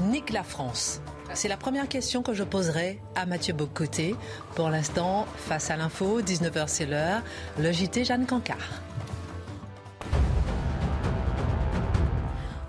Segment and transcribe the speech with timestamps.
[0.00, 1.00] Nique la France.
[1.34, 4.14] C'est la première question que je poserai à Mathieu Bocoté.
[4.54, 7.22] Pour l'instant, face à l'info, 19h c'est l'heure,
[7.58, 8.80] le JT Jeanne Cancard.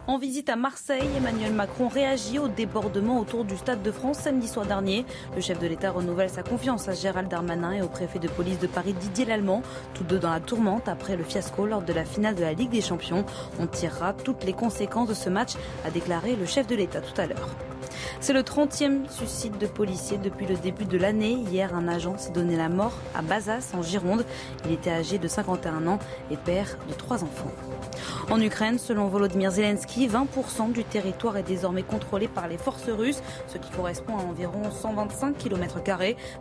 [0.09, 4.47] En visite à Marseille, Emmanuel Macron réagit au débordement autour du Stade de France samedi
[4.47, 5.05] soir dernier.
[5.35, 8.57] Le chef de l'État renouvelle sa confiance à Gérald Darmanin et au préfet de police
[8.57, 9.61] de Paris Didier Lallemand,
[9.93, 12.71] tous deux dans la tourmente après le fiasco lors de la finale de la Ligue
[12.71, 13.23] des Champions.
[13.59, 15.51] On tirera toutes les conséquences de ce match,
[15.85, 17.49] a déclaré le chef de l'État tout à l'heure.
[18.19, 21.33] C'est le 30e suicide de policiers depuis le début de l'année.
[21.33, 24.25] Hier, un agent s'est donné la mort à Bazas, en Gironde.
[24.65, 25.99] Il était âgé de 51 ans
[26.31, 27.51] et père de trois enfants.
[28.29, 33.21] En Ukraine, selon Volodymyr Zelensky, 20% du territoire est désormais contrôlé par les forces russes,
[33.47, 35.79] ce qui correspond à environ 125 km,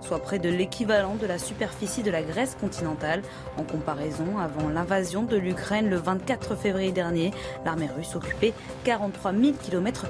[0.00, 3.22] soit près de l'équivalent de la superficie de la Grèce continentale.
[3.56, 7.32] En comparaison, avant l'invasion de l'Ukraine le 24 février dernier,
[7.64, 10.06] l'armée russe occupait 43 000 km.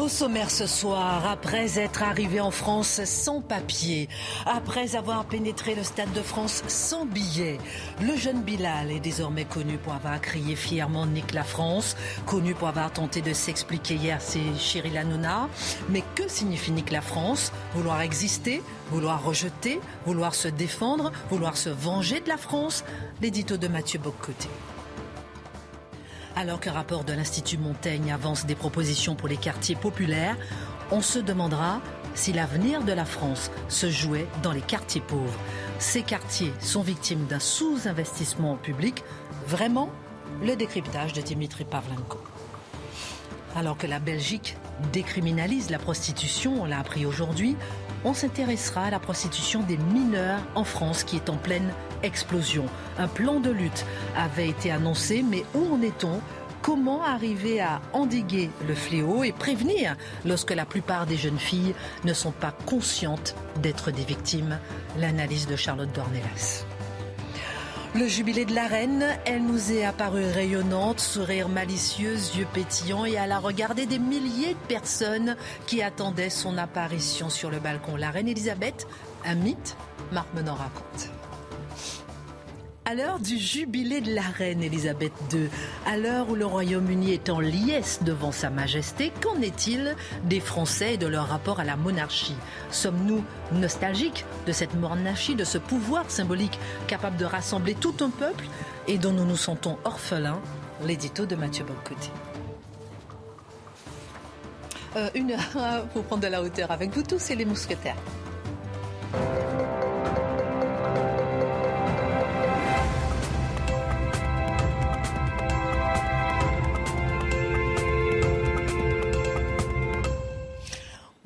[0.00, 4.08] Au sommaire ce soir, après être arrivé en France sans papier,
[4.46, 7.58] après avoir pénétré le Stade de France sans billet,
[8.00, 12.68] le jeune Bilal est désormais connu pour avoir crié fièrement Nique la France, connu pour
[12.68, 15.50] avoir tenté de s'expliquer hier, c'est Cyril Hanouna.
[15.90, 21.68] Mais que signifie Nique la France Vouloir exister Vouloir rejeter Vouloir se défendre Vouloir se
[21.68, 22.84] venger de la France?
[23.20, 24.48] L'édito de Mathieu Boccoté.
[26.36, 30.36] Alors qu'un rapport de l'Institut Montaigne avance des propositions pour les quartiers populaires,
[30.90, 31.80] on se demandera
[32.14, 35.38] si l'avenir de la France se jouait dans les quartiers pauvres.
[35.78, 39.04] Ces quartiers sont victimes d'un sous-investissement public.
[39.46, 39.90] Vraiment
[40.42, 42.22] Le décryptage de Dimitri Pavlenko.
[43.56, 44.56] Alors que la Belgique
[44.92, 47.56] décriminalise la prostitution, on l'a appris aujourd'hui,
[48.04, 51.72] on s'intéressera à la prostitution des mineurs en France qui est en pleine
[52.02, 52.66] explosion.
[52.98, 53.84] Un plan de lutte
[54.16, 56.20] avait été annoncé, mais où en est-on?
[56.62, 59.96] Comment arriver à endiguer le fléau et prévenir
[60.26, 61.74] lorsque la plupart des jeunes filles
[62.04, 64.58] ne sont pas conscientes d'être des victimes?
[64.98, 66.66] L'analyse de Charlotte Dornelas.
[67.92, 73.18] Le jubilé de la reine, elle nous est apparue rayonnante, sourire malicieux, yeux pétillants et
[73.18, 75.36] à la regarder des milliers de personnes
[75.66, 77.96] qui attendaient son apparition sur le balcon.
[77.96, 78.86] La reine Elisabeth,
[79.24, 79.76] un mythe,
[80.12, 81.19] Marc Menon raconte.
[82.86, 85.48] À l'heure du jubilé de la reine Elisabeth II,
[85.86, 90.94] à l'heure où le Royaume-Uni est en liesse devant Sa Majesté, qu'en est-il des Français
[90.94, 92.34] et de leur rapport à la monarchie?
[92.70, 98.46] Sommes-nous nostalgiques de cette monarchie, de ce pouvoir symbolique capable de rassembler tout un peuple
[98.88, 100.40] et dont nous nous sentons orphelins?
[100.84, 102.10] L'édito de Mathieu Bocoté.
[104.96, 107.96] Euh, une heure pour prendre de la hauteur avec vous tous et les mousquetaires.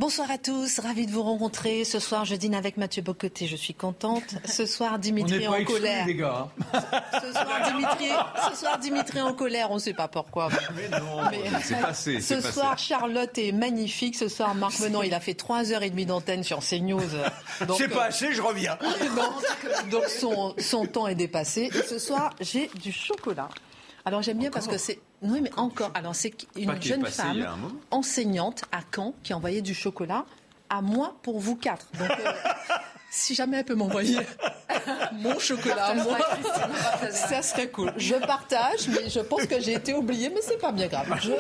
[0.05, 1.83] Bonsoir à tous, ravi de vous rencontrer.
[1.85, 4.35] Ce soir, je dîne avec Mathieu Bocoté, je suis contente.
[4.45, 6.07] Ce soir, Dimitri en colère.
[6.07, 6.49] Les gars.
[7.23, 8.11] Ce soir, Dimitri,
[8.51, 10.51] ce soir, Dimitri en colère, on ne sait pas pourquoi.
[10.77, 11.23] Mais non,
[11.63, 12.21] c'est passé.
[12.21, 12.53] Ce passé.
[12.53, 14.15] soir, Charlotte est magnifique.
[14.15, 17.01] Ce soir, Marc Menon, il a fait 3h30 d'antenne sur CNews.
[17.79, 18.77] C'est pas assez, je reviens.
[19.91, 21.71] donc son, son temps est dépassé.
[21.75, 23.49] Et ce soir, j'ai du chocolat.
[24.05, 24.99] Alors j'aime bien parce que c'est.
[25.25, 25.91] Oui, mais encore.
[25.95, 27.47] Alors c'est une jeune femme
[27.91, 30.25] enseignante à Caen qui a envoyé du chocolat
[30.71, 31.87] à moi pour vous quatre.
[31.99, 32.33] Donc euh,
[33.11, 34.19] si jamais elle peut m'envoyer
[35.13, 36.19] mon chocolat à moi,
[37.11, 37.93] ça serait cool.
[37.97, 41.07] Je partage, mais je pense que j'ai été oubliée, mais c'est pas bien grave.
[41.23, 41.31] Je-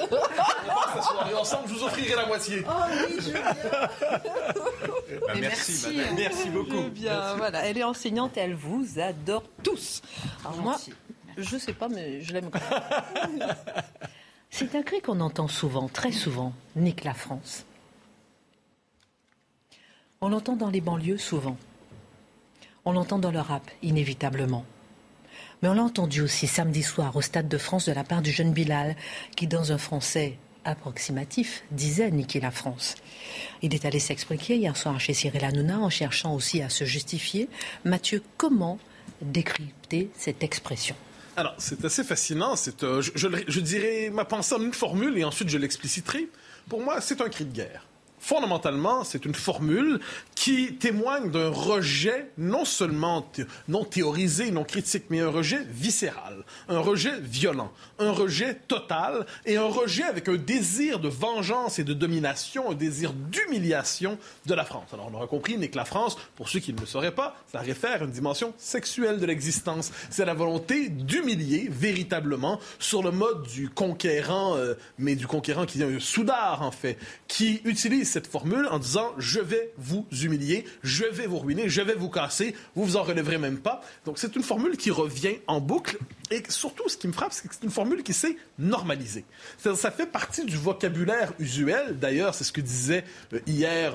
[1.30, 2.64] Et ensemble, je vous offrirai la moitié.
[2.68, 2.72] Oh
[3.08, 3.42] oui, je viens.
[3.42, 6.06] Bah, Mais merci, merci, madame.
[6.10, 6.14] hein.
[6.16, 6.84] Merci beaucoup.
[6.96, 10.02] Eh voilà, elle est enseignante, elle vous adore tous.
[10.44, 10.76] Alors moi,
[11.36, 12.50] je sais pas, mais je l'aime.
[14.50, 17.64] C'est un cri qu'on entend souvent, très souvent, nique la France.
[20.20, 21.56] On l'entend dans les banlieues souvent.
[22.84, 24.64] On l'entend dans le rap, inévitablement.
[25.60, 28.30] Mais on l'a entendu aussi samedi soir au Stade de France de la part du
[28.30, 28.96] jeune Bilal,
[29.36, 32.96] qui, dans un français approximatif, disait niquer la France.
[33.62, 37.48] Il est allé s'expliquer hier soir chez Cyril Hanouna en cherchant aussi à se justifier.
[37.84, 38.78] Mathieu, comment
[39.20, 40.96] décrypter cette expression?
[41.36, 42.56] Alors, c'est assez fascinant.
[42.56, 46.28] C'est, euh, je, je, dirais ma pensée en une formule et ensuite je l'expliciterai.
[46.68, 47.84] Pour moi, c'est un cri de guerre
[48.24, 50.00] fondamentalement, c'est une formule
[50.34, 53.30] qui témoigne d'un rejet non seulement
[53.68, 59.58] non théorisé, non critique, mais un rejet viscéral, un rejet violent, un rejet total et
[59.58, 64.64] un rejet avec un désir de vengeance et de domination, un désir d'humiliation de la
[64.64, 64.88] France.
[64.94, 67.36] Alors on aura compris, mais que la France, pour ceux qui ne le sauraient pas,
[67.52, 69.92] ça réfère à une dimension sexuelle de l'existence.
[70.08, 75.82] C'est la volonté d'humilier véritablement sur le mode du conquérant, euh, mais du conquérant qui
[75.82, 76.96] est un soudard en fait,
[77.28, 81.82] qui utilise cette formule en disant je vais vous humilier, je vais vous ruiner, je
[81.82, 83.80] vais vous casser, vous vous en relèverez même pas.
[84.06, 85.98] Donc c'est une formule qui revient en boucle
[86.30, 89.24] et surtout ce qui me frappe, c'est que c'est une formule qui s'est normalisée.
[89.58, 91.98] Ça fait partie du vocabulaire usuel.
[91.98, 93.94] D'ailleurs, c'est ce que disait euh, hier.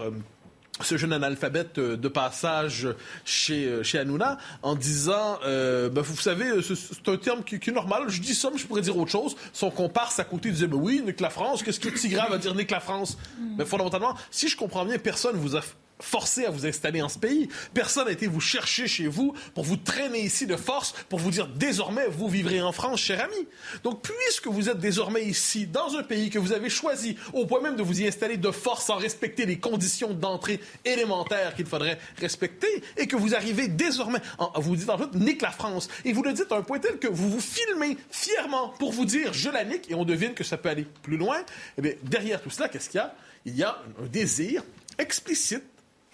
[0.79, 2.87] Euh, ce jeune analphabète euh, de passage
[3.25, 8.03] chez, chez Hanouna en disant ben, vous savez c'est un terme qui, est normal.
[8.07, 9.35] Je dis ça mais je pourrais dire autre chose.
[9.53, 12.33] Son comparse à côté disait ben oui nique la France qu'est-ce qui est si grave
[12.33, 13.17] à dire la France
[13.57, 15.61] mais fondamentalement si je comprends bien personne vous a
[15.99, 17.49] forcé à vous installer en ce pays.
[17.73, 21.31] Personne n'a été vous chercher chez vous pour vous traîner ici de force, pour vous
[21.31, 23.47] dire désormais vous vivrez en France, cher ami.
[23.83, 27.61] Donc puisque vous êtes désormais ici, dans un pays que vous avez choisi, au point
[27.61, 31.99] même de vous y installer de force sans respecter les conditions d'entrée élémentaires qu'il faudrait
[32.17, 36.13] respecter, et que vous arrivez désormais, en, vous dites en fait, nique la France, et
[36.13, 39.33] vous le dites à un point tel que vous vous filmez fièrement pour vous dire
[39.33, 41.37] je la nique, et on devine que ça peut aller plus loin,
[41.77, 43.15] eh bien, derrière tout cela, qu'est-ce qu'il y a?
[43.45, 44.63] Il y a un désir
[44.97, 45.63] explicite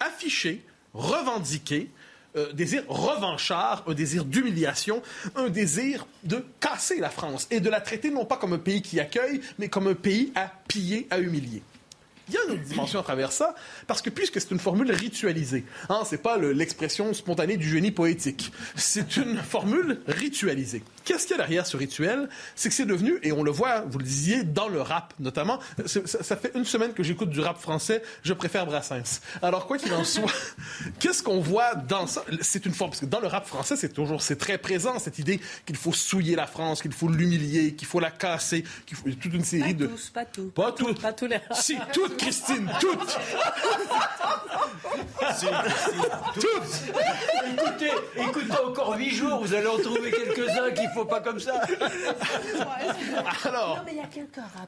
[0.00, 0.64] affiché,
[0.94, 1.90] revendiqué,
[2.36, 5.02] euh, désir revanchard, un désir d'humiliation,
[5.36, 8.82] un désir de casser la France et de la traiter non pas comme un pays
[8.82, 11.62] qui accueille, mais comme un pays à piller, à humilier.
[12.28, 13.54] Il y a une dimension à travers ça,
[13.86, 18.52] parce que puisque c'est une formule ritualisée, hein, c'est pas l'expression spontanée du génie poétique,
[18.74, 20.82] c'est une formule ritualisée.
[21.04, 22.28] Qu'est-ce qu'il y a derrière ce rituel?
[22.56, 25.60] C'est que c'est devenu, et on le voit, vous le disiez, dans le rap notamment,
[25.86, 29.20] ça, fait une semaine que j'écoute du rap français, je préfère Brassens.
[29.40, 30.32] Alors quoi qu'il en soit,
[30.98, 32.24] qu'est-ce qu'on voit dans ça?
[32.40, 35.20] C'est une forme, parce que dans le rap français, c'est toujours, c'est très présent cette
[35.20, 39.08] idée qu'il faut souiller la France, qu'il faut l'humilier, qu'il faut la casser, qu'il faut
[39.08, 39.86] toute une série de...
[39.86, 40.50] Pas tous, pas tous.
[40.50, 40.94] Pas, tous.
[40.94, 41.38] Pas tous les...
[41.52, 43.18] Si, toutes, Christine, toutes.
[46.34, 46.82] toutes.
[47.52, 51.60] Écoutez, écoutez encore huit jours, vous allez en trouver quelques-uns qui faut pas comme ça.
[53.44, 53.84] Alors,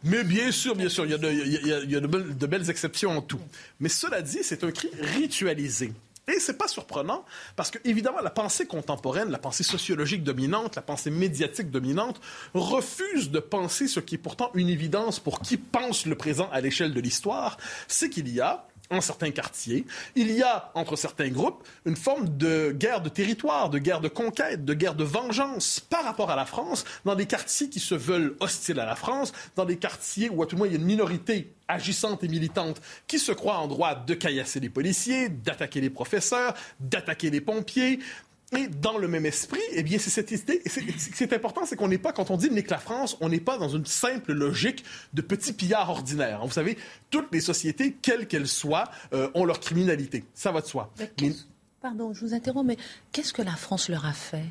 [0.04, 3.40] mais bien sûr, bien sûr, il y a de, belles, exceptions en tout.
[3.80, 5.92] Mais cela dit, c'est un cri ritualisé.
[6.28, 7.24] Et c'est pas surprenant
[7.56, 12.20] parce que évidemment la pensée contemporaine, la pensée sociologique dominante, la pensée médiatique dominante
[12.54, 16.60] refuse de penser ce qui est pourtant une évidence pour qui pense le présent à
[16.60, 17.56] l'échelle de l'histoire,
[17.88, 19.84] c'est qu'il y a en certains quartiers.
[20.14, 24.08] Il y a, entre certains groupes, une forme de guerre de territoire, de guerre de
[24.08, 27.94] conquête, de guerre de vengeance par rapport à la France, dans des quartiers qui se
[27.94, 30.76] veulent hostiles à la France, dans des quartiers où, à tout le moins, il y
[30.76, 35.28] a une minorité agissante et militante qui se croit en droit de caillasser les policiers,
[35.28, 38.00] d'attaquer les professeurs, d'attaquer les pompiers,
[38.56, 40.62] et dans le même esprit, eh bien, c'est cette idée.
[40.66, 43.28] Ce qui est important, c'est qu'on n'est pas, quand on dit nique la France, on
[43.28, 46.46] n'est pas dans une simple logique de petits pillards ordinaires.
[46.46, 46.78] Vous savez,
[47.10, 50.24] toutes les sociétés, quelles qu'elles soient, euh, ont leur criminalité.
[50.32, 50.90] Ça va de soi.
[51.80, 52.76] Pardon, je vous interromps, mais
[53.12, 54.46] qu'est-ce que la France leur a fait?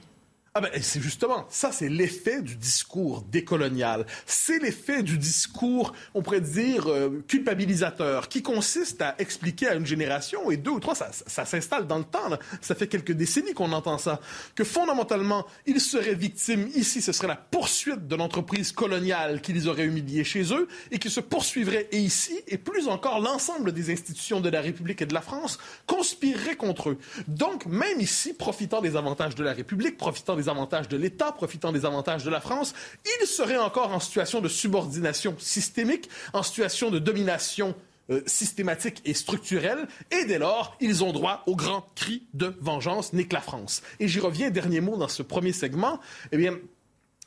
[0.57, 4.07] Ah ben, c'est justement, ça c'est l'effet du discours décolonial.
[4.25, 9.85] C'est l'effet du discours, on pourrait dire, euh, culpabilisateur, qui consiste à expliquer à une
[9.85, 13.71] génération, et deux ou trois, ça, s'installe dans le temps, ça fait quelques décennies qu'on
[13.71, 14.19] entend ça,
[14.55, 19.67] que fondamentalement, ils seraient victimes, ici ce serait la poursuite de l'entreprise coloniale qui les
[19.67, 24.41] aurait humiliés chez eux, et qui se poursuivrait, ici, et plus encore, l'ensemble des institutions
[24.41, 26.97] de la République et de la France conspireraient contre eux.
[27.27, 31.71] Donc, même ici, profitant des avantages de la République, profitant des avantages de l'État, profitant
[31.71, 32.73] des avantages de la France,
[33.21, 37.75] ils seraient encore en situation de subordination systémique, en situation de domination
[38.09, 43.11] euh, systématique et structurelle, et dès lors, ils ont droit au grand cri de vengeance,
[43.11, 43.81] nique la France.
[43.99, 45.99] Et j'y reviens, dernier mot dans ce premier segment,
[46.31, 46.57] eh bien,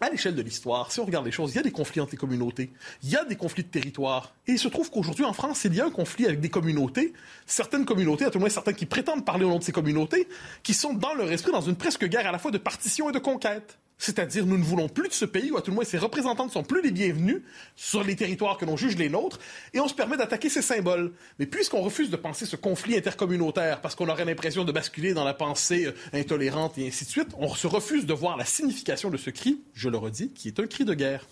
[0.00, 2.12] à l'échelle de l'histoire, si on regarde les choses, il y a des conflits entre
[2.12, 2.70] les communautés,
[3.02, 4.32] il y a des conflits de territoire.
[4.46, 7.12] Et il se trouve qu'aujourd'hui, en France, il y a un conflit avec des communautés,
[7.46, 10.28] certaines communautés, à tout le moins certains qui prétendent parler au nom de ces communautés,
[10.62, 13.12] qui sont dans leur esprit dans une presque guerre à la fois de partition et
[13.12, 13.79] de conquête.
[14.00, 16.46] C'est-à-dire, nous ne voulons plus de ce pays, ou à tout le moins ses représentants
[16.46, 17.42] ne sont plus les bienvenus
[17.76, 19.38] sur les territoires que l'on juge les nôtres,
[19.74, 21.12] et on se permet d'attaquer ces symboles.
[21.38, 25.22] Mais puisqu'on refuse de penser ce conflit intercommunautaire, parce qu'on aurait l'impression de basculer dans
[25.22, 29.10] la pensée euh, intolérante et ainsi de suite, on se refuse de voir la signification
[29.10, 31.26] de ce cri, je le redis, qui est un cri de guerre.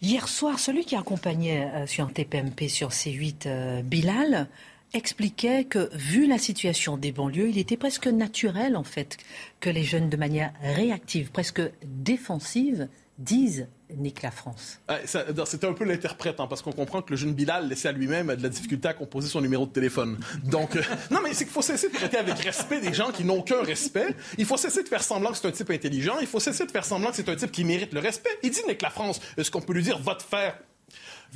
[0.00, 4.48] Hier soir, celui qui accompagnait euh, sur un TPMP sur C8 euh, Bilal
[4.94, 9.16] expliquait que, vu la situation des banlieues, il était presque naturel, en fait,
[9.60, 13.66] que les jeunes, de manière réactive, presque défensive, disent
[13.96, 14.80] nique la France.
[15.04, 18.34] C'était un peu l'interprète, hein, parce qu'on comprend que le jeune Bilal, laissé à lui-même,
[18.34, 20.18] de la difficulté à composer son numéro de téléphone.
[20.44, 23.24] Donc, euh, non, mais c'est qu'il faut cesser de traiter avec respect des gens qui
[23.24, 24.14] n'ont aucun respect.
[24.36, 26.18] Il faut cesser de faire semblant que c'est un type intelligent.
[26.20, 28.30] Il faut cesser de faire semblant que c'est un type qui mérite le respect.
[28.42, 29.20] Il dit nique la France.
[29.36, 30.58] Est-ce qu'on peut lui dire va te faire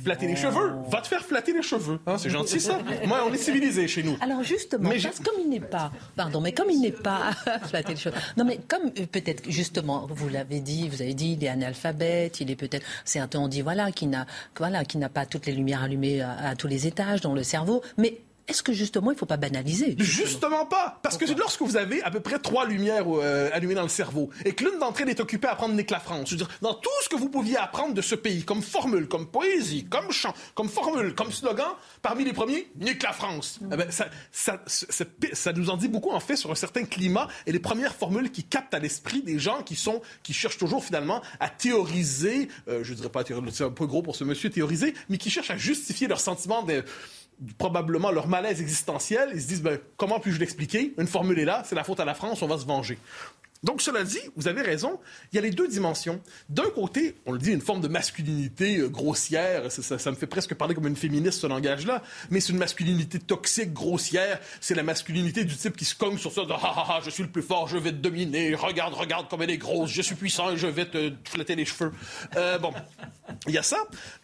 [0.01, 0.73] flatter les cheveux.
[0.89, 1.99] Va te faire flatter les cheveux.
[2.05, 2.79] Hein, c'est gentil, ça.
[3.05, 4.17] Moi, on est civilisé chez nous.
[4.21, 5.91] Alors, justement, mais parce comme il n'est pas...
[6.15, 7.31] Pardon, mais comme il n'est pas...
[7.67, 8.15] flatter les cheveux.
[8.37, 12.41] Non, mais comme, euh, peut-être, justement, vous l'avez dit, vous avez dit, il est analphabète,
[12.41, 12.85] il est peut-être...
[13.05, 14.25] C'est un temps, on dit, voilà, qui n'a
[14.57, 17.43] voilà, qui n'a pas toutes les lumières allumées à, à tous les étages dans le
[17.43, 17.81] cerveau.
[17.97, 20.99] Mais est-ce que justement, il ne faut pas banaliser Justement, pas.
[21.01, 24.29] Parce que lorsque vous avez à peu près trois lumières euh, allumées dans le cerveau
[24.43, 26.49] et que l'une d'entre elles est occupée à apprendre Nick la France, je veux dire,
[26.61, 30.11] dans tout ce que vous pouviez apprendre de ce pays, comme formule, comme poésie, comme
[30.11, 31.69] chant, comme formule, comme slogan,
[32.01, 33.59] parmi les premiers, Nick la France.
[33.71, 37.29] Eh ben, ça, ça, ça, nous en dit beaucoup, en fait, sur un certain climat
[37.47, 40.83] et les premières formules qui captent à l'esprit des gens qui sont, qui cherchent toujours
[40.83, 44.49] finalement à théoriser, euh, je dirais pas théoriser, c'est un peu gros pour ce monsieur
[44.49, 46.83] théoriser, mais qui cherchent à justifier leur sentiment de
[47.57, 49.31] probablement leur malaise existentiel.
[49.33, 50.93] Ils se disent, ben, comment puis-je l'expliquer?
[50.97, 52.97] Une formule est là, c'est la faute à la France, on va se venger.
[53.63, 54.99] Donc, cela dit, vous avez raison,
[55.31, 56.21] il y a les deux dimensions.
[56.49, 60.53] D'un côté, on le dit, une forme de masculinité euh, grossière, ça, me fait presque
[60.53, 65.45] parler comme une féministe, ce langage-là, mais c'est une masculinité toxique, grossière, c'est la masculinité
[65.45, 67.41] du type qui se cogne sur ça, de «ha ha ha, je suis le plus
[67.41, 70.57] fort, je vais te dominer, regarde, regarde comme elle est grosse, je suis puissant et
[70.57, 71.93] je vais te flatter les cheveux.
[72.35, 72.73] Euh, bon,
[73.47, 73.77] il y a ça,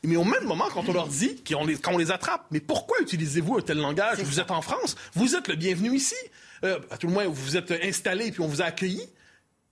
[0.03, 2.59] mais au même moment, quand on leur dit, qu'on les, quand on les attrape, mais
[2.59, 4.19] pourquoi utilisez-vous un tel langage?
[4.19, 6.15] Vous êtes en France, vous êtes le bienvenu ici.
[6.63, 9.01] Euh, à tout le moins, vous vous êtes installé et puis on vous a accueilli.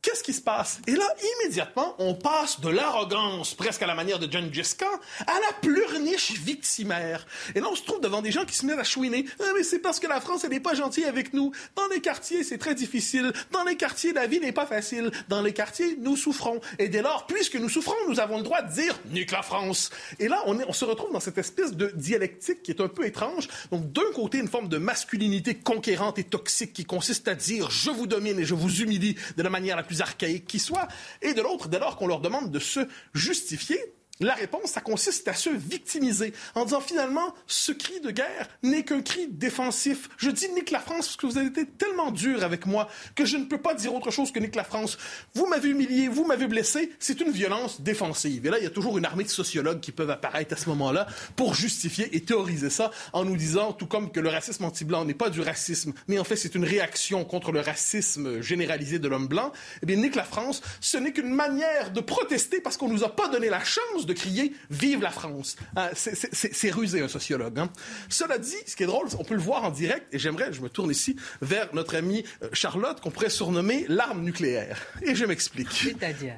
[0.01, 0.79] Qu'est-ce qui se passe?
[0.87, 1.05] Et là,
[1.41, 4.85] immédiatement, on passe de l'arrogance, presque à la manière de John Khan,
[5.25, 7.27] à la pleurniche victimaire.
[7.55, 9.25] Et là, on se trouve devant des gens qui se mettent à chouiner.
[9.41, 11.51] Ah, mais c'est parce que la France, elle n'est pas gentille avec nous.
[11.75, 13.33] Dans les quartiers, c'est très difficile.
[13.51, 15.11] Dans les quartiers, la vie n'est pas facile.
[15.27, 16.61] Dans les quartiers, nous souffrons.
[16.79, 19.89] Et dès lors, puisque nous souffrons, nous avons le droit de dire «nique la France».
[20.19, 23.49] Et là, on se retrouve dans cette espèce de dialectique qui est un peu étrange.
[23.71, 27.89] Donc, d'un côté, une forme de masculinité conquérante et toxique qui consiste à dire «je
[27.89, 30.87] vous domine et je vous humilie de la manière la plus archaïque qui soit,
[31.21, 32.81] et de l'autre, dès lors qu'on leur demande de se
[33.13, 33.79] justifier,
[34.19, 38.83] la réponse, ça consiste à se victimiser en disant finalement, ce cri de guerre n'est
[38.83, 40.09] qu'un cri défensif.
[40.17, 43.25] Je dis nique la France parce que vous avez été tellement dur avec moi que
[43.25, 44.97] je ne peux pas dire autre chose que nique la France.
[45.35, 48.45] Vous m'avez humilié, vous m'avez blessé, c'est une violence défensive.
[48.45, 50.69] Et là, il y a toujours une armée de sociologues qui peuvent apparaître à ce
[50.69, 55.05] moment-là pour justifier et théoriser ça en nous disant, tout comme que le racisme anti-blanc
[55.05, 59.07] n'est pas du racisme, mais en fait c'est une réaction contre le racisme généralisé de
[59.07, 59.51] l'homme blanc.
[59.83, 63.15] Eh bien, nique la France, ce n'est qu'une manière de protester parce qu'on nous a
[63.15, 65.55] pas donné la chance de crier Vive la France.
[65.75, 67.59] Hein, c'est rusé, un sociologue.
[67.59, 67.69] Hein.
[68.09, 70.61] Cela dit, ce qui est drôle, on peut le voir en direct, et j'aimerais, je
[70.61, 74.81] me tourne ici vers notre amie euh, Charlotte, qu'on pourrait surnommer l'arme nucléaire.
[75.01, 75.71] Et je m'explique.
[75.71, 76.35] C'est-à-dire?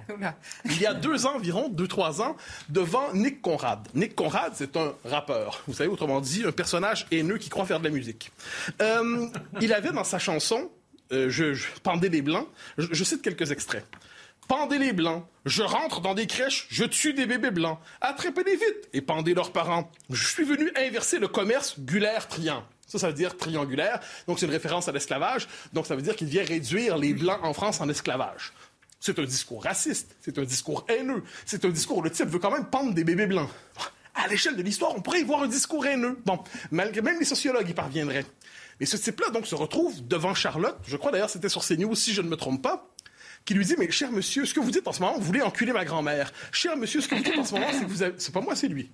[0.65, 2.35] Il y a deux ans environ, deux, trois ans,
[2.67, 3.87] devant Nick Conrad.
[3.93, 5.63] Nick Conrad, c'est un rappeur.
[5.67, 8.31] Vous savez, autrement dit, un personnage haineux qui croit faire de la musique.
[8.81, 9.27] Euh,
[9.61, 10.69] il avait dans sa chanson
[11.11, 12.47] euh, je, je, Pendez les Blancs,
[12.77, 13.85] je cite quelques extraits.
[14.49, 15.23] Pendez les blancs.
[15.45, 17.77] Je rentre dans des crèches, je tue des bébés blancs.
[18.01, 19.91] Attrapez-les vite et pendez leurs parents.
[20.09, 22.63] Je suis venu inverser le commerce gulaire-triant.
[22.87, 23.99] Ça, ça veut dire triangulaire.
[24.25, 25.47] Donc, c'est une référence à l'esclavage.
[25.71, 28.51] Donc, ça veut dire qu'il vient réduire les Blancs en France en esclavage.
[28.99, 30.15] C'est un discours raciste.
[30.19, 31.23] C'est un discours haineux.
[31.45, 33.49] C'est un discours où le type veut quand même pendre des bébés blancs.
[34.15, 36.17] À l'échelle de l'histoire, on pourrait y voir un discours haineux.
[36.25, 36.39] Bon,
[36.71, 38.25] malgré même les sociologues y parviendraient.
[38.79, 40.79] Mais ce type-là, donc, se retrouve devant Charlotte.
[40.87, 42.88] Je crois d'ailleurs c'était sur CNews, si je ne me trompe pas
[43.45, 45.41] qui lui dit Mais cher monsieur, ce que vous dites en ce moment, vous voulez
[45.41, 46.31] enculer ma grand-mère.
[46.51, 48.13] Cher monsieur, ce que vous dites en ce moment, c'est que vous avez...
[48.17, 48.91] C'est pas moi, c'est lui.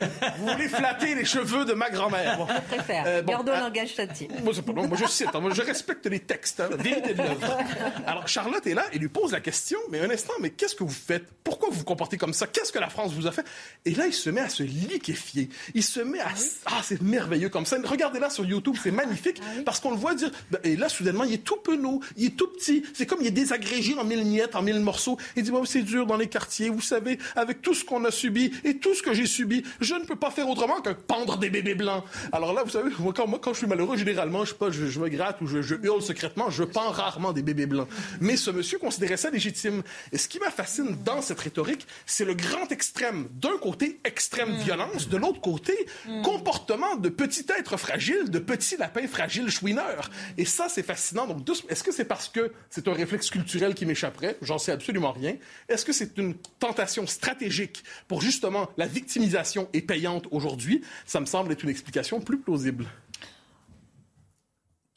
[0.00, 2.46] vous voulez flatter les cheveux de ma grand-mère.
[2.48, 3.04] Je préfère.
[3.06, 4.28] Euh, Gardons le langage châtié.
[4.42, 7.58] Moi, pas, moi, je cite, hein, moi, je respecte les textes, hein, vérité de l'œuvre.
[8.06, 10.84] Alors, Charlotte est là et lui pose la question Mais un instant, mais qu'est-ce que
[10.84, 11.24] vous faites?
[11.44, 12.46] Pourquoi vous vous comportez comme ça?
[12.46, 13.44] Qu'est-ce que la France vous a fait?
[13.84, 15.48] Et là, il se met à se liquéfier.
[15.74, 16.28] Il se met à.
[16.66, 17.76] Ah, ah c'est merveilleux comme ça.
[17.84, 20.30] Regardez là sur YouTube, c'est magnifique ah parce qu'on le voit dire.
[20.50, 22.84] Ben, et là, soudainement, il est tout penaud, il est tout petit.
[22.94, 25.18] C'est comme il est désagrégé en mille miettes, en mille morceaux.
[25.36, 28.52] Il dit, c'est dur dans les quartiers, vous savez, avec tout ce qu'on a subi
[28.64, 31.50] et tout ce que j'ai subi, je ne peux pas faire autrement que pendre des
[31.50, 32.04] bébés blancs.
[32.32, 34.70] Alors là, vous savez, moi, quand, moi, quand je suis malheureux, généralement, je sais pas,
[34.70, 37.88] je, me gratte ou je, je, hurle secrètement, je pends rarement des bébés blancs.
[38.20, 39.82] Mais ce monsieur considérait ça légitime.
[40.12, 43.28] Et ce qui m'a fascine dans cette rhétorique c'est le grand extrême.
[43.32, 45.74] D'un côté, extrême violence, de l'autre côté,
[46.22, 50.10] comportement de petit être fragile, de petit lapin fragile chouineur.
[50.36, 51.26] Et ça, c'est fascinant.
[51.26, 54.36] Donc, est-ce que c'est parce que c'est un réflexe culturel qui m'échapperait?
[54.42, 55.36] J'en sais absolument rien.
[55.68, 60.82] Est-ce que c'est une tentation stratégique pour justement la victimisation est payante aujourd'hui?
[61.06, 62.86] Ça me semble être une explication plus plausible.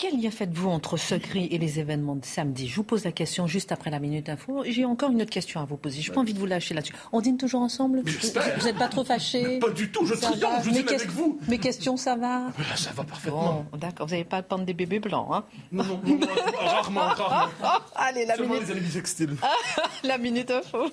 [0.01, 2.67] Quel lien faites-vous entre ce cri et les événements de samedi?
[2.67, 4.63] Je vous pose la question juste après la Minute Info.
[4.65, 6.01] J'ai encore une autre question à vous poser.
[6.01, 6.95] Je n'ai pas envie de vous lâcher là-dessus.
[7.11, 8.01] On dîne toujours ensemble?
[8.07, 8.57] J'espère.
[8.57, 9.59] Vous n'êtes pas trop fâchés?
[9.59, 11.39] Pas du tout, je triomphe, je dîne avec vous.
[11.47, 12.47] Mes questions, ça va?
[12.47, 13.63] Ah, Ça va parfaitement.
[13.71, 14.07] Bon, d'accord.
[14.07, 15.43] Vous n'avez pas à prendre des bébés blancs, hein?
[15.71, 16.27] Non, non, non, non,
[16.65, 17.51] rarement, rarement.
[17.95, 19.27] Allez, la Seulement minute, les
[20.07, 20.89] la minute Info.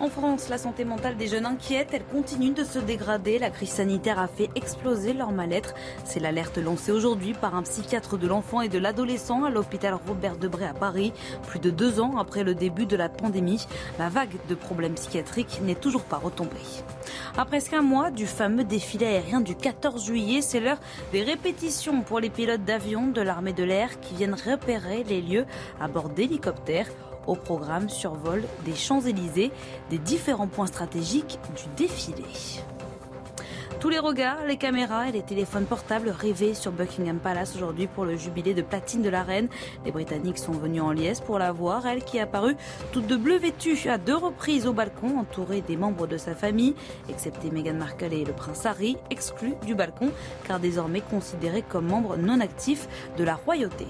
[0.00, 1.90] En France, la santé mentale des jeunes inquiète.
[1.92, 3.38] Elle continue de se dégrader.
[3.38, 5.74] La crise sanitaire a fait exploser leur mal-être.
[6.04, 10.36] C'est l'alerte lancée aujourd'hui par un psychiatre de l'enfant et de l'adolescent à l'hôpital Robert
[10.36, 11.12] Debré à Paris.
[11.46, 13.66] Plus de deux ans après le début de la pandémie,
[13.98, 16.50] la vague de problèmes psychiatriques n'est toujours pas retombée.
[17.36, 20.80] À presque un mois du fameux défilé aérien du 14 juillet, c'est l'heure
[21.12, 25.46] des répétitions pour les pilotes d'avion de l'armée de l'air qui viennent repérer les lieux
[25.80, 26.88] à bord d'hélicoptères.
[27.26, 29.50] Au programme survol des Champs-Élysées,
[29.90, 32.24] des différents points stratégiques du défilé.
[33.84, 38.06] Tous les regards, les caméras et les téléphones portables rêvés sur Buckingham Palace aujourd'hui pour
[38.06, 39.48] le jubilé de platine de la reine.
[39.84, 42.56] Les Britanniques sont venus en liesse pour la voir, elle qui est apparue
[42.92, 46.74] toute de bleu vêtue à deux reprises au balcon, entourée des membres de sa famille,
[47.10, 50.12] excepté Meghan Markle et le prince Harry, exclus du balcon,
[50.48, 52.88] car désormais considérés comme membres non actifs
[53.18, 53.86] de la royauté.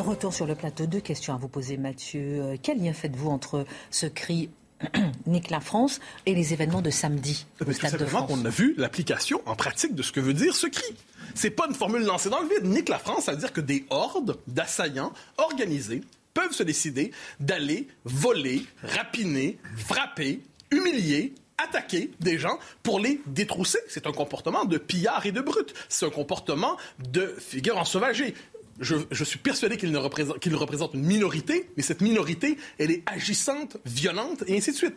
[0.00, 0.86] Retour sur le plateau.
[0.86, 2.20] Deux questions à vous poser, Mathieu.
[2.20, 4.48] Euh, Quel lien faites-vous entre ce cri
[5.26, 8.74] Nique la France et les événements de samedi au Stade de France qu'on a vu
[8.78, 10.94] l'application en pratique de ce que veut dire ce cri.
[11.34, 12.64] C'est pas une formule lancée dans le vide.
[12.64, 16.00] Nique la France, ça veut dire que des hordes d'assaillants organisés
[16.32, 20.40] peuvent se décider d'aller voler, rapiner, frapper,
[20.70, 23.78] humilier, attaquer des gens pour les détrousser.
[23.88, 25.74] C'est un comportement de pillard et de brute.
[25.88, 28.34] C'est un comportement de figure ensauvagée.
[28.80, 34.42] Je, suis persuadé qu'il représente, représente une minorité, mais cette minorité, elle est agissante, violente,
[34.46, 34.96] et ainsi de suite.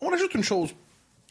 [0.00, 0.74] On ajoute une chose.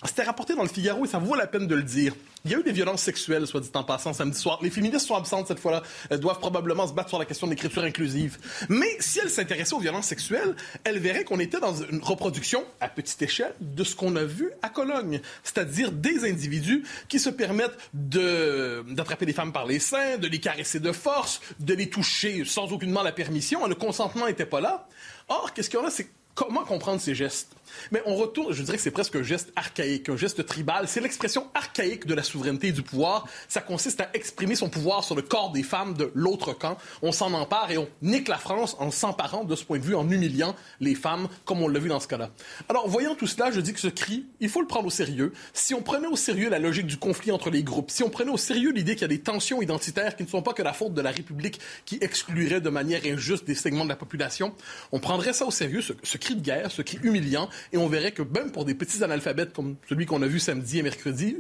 [0.06, 2.13] C'était rapporté dans le Figaro et ça vaut la peine de le dire.
[2.46, 4.60] Il y a eu des violences sexuelles, soit dit en passant, samedi soir.
[4.62, 5.82] Les féministes sont absentes cette fois-là.
[6.12, 8.38] Elles doivent probablement se battre sur la question de l'écriture inclusive.
[8.70, 12.90] Mais si elles s'intéressaient aux violences sexuelles, elles verraient qu'on était dans une reproduction à
[12.90, 15.20] petite échelle de ce qu'on a vu à Cologne.
[15.44, 20.40] C'est-à-dire des individus qui se permettent de, d'attraper des femmes par les seins, de les
[20.40, 23.66] caresser de force, de les toucher sans aucunement la permission.
[23.66, 24.88] Le consentement n'était pas là.
[25.27, 25.90] Or, qu'est-ce en a,
[26.38, 27.58] comment comprendre ces gestes?
[27.92, 30.88] Mais on retourne, je dirais que c'est presque un geste archaïque, un geste tribal.
[30.88, 33.26] C'est l'expression archaïque de la souveraineté et du pouvoir.
[33.48, 36.78] Ça consiste à exprimer son pouvoir sur le corps des femmes de l'autre camp.
[37.02, 39.96] On s'en empare et on nique la France en s'emparant de ce point de vue,
[39.96, 42.30] en humiliant les femmes, comme on l'a vu dans ce cas-là.
[42.70, 45.34] Alors, voyant tout cela, je dis que ce cri, il faut le prendre au sérieux.
[45.54, 48.32] Si on prenait au sérieux la logique du conflit entre les groupes, si on prenait
[48.32, 50.74] au sérieux l'idée qu'il y a des tensions identitaires qui ne sont pas que la
[50.74, 54.54] faute de la République qui exclurait de manière injuste des segments de la population,
[54.92, 58.11] on prendrait ça au sérieux, ce, cri de guerre, ce cri humiliant, et on verrait
[58.11, 61.37] que même pour des petits analphabètes comme celui qu'on a vu samedi et mercredi,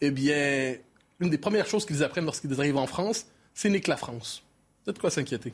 [0.00, 0.76] eh bien,
[1.20, 4.44] une des premières choses qu'ils apprennent lorsqu'ils arrivent en France, c'est nique la France.
[4.84, 5.52] C'est de quoi s'inquiéter?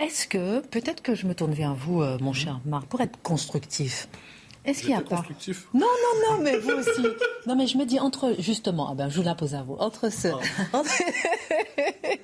[0.00, 3.20] Est-ce que, peut-être que je me tourne vers vous, euh, mon cher Marc, pour être
[3.22, 4.08] constructif,
[4.64, 5.22] est-ce qu'il y a pas...
[5.72, 7.06] Non, non, non, mais vous aussi.
[7.46, 9.74] Non, mais je me dis entre, justement, ah ben, je vous la pose à vous,
[9.74, 10.28] entre ce...
[10.72, 10.90] entre-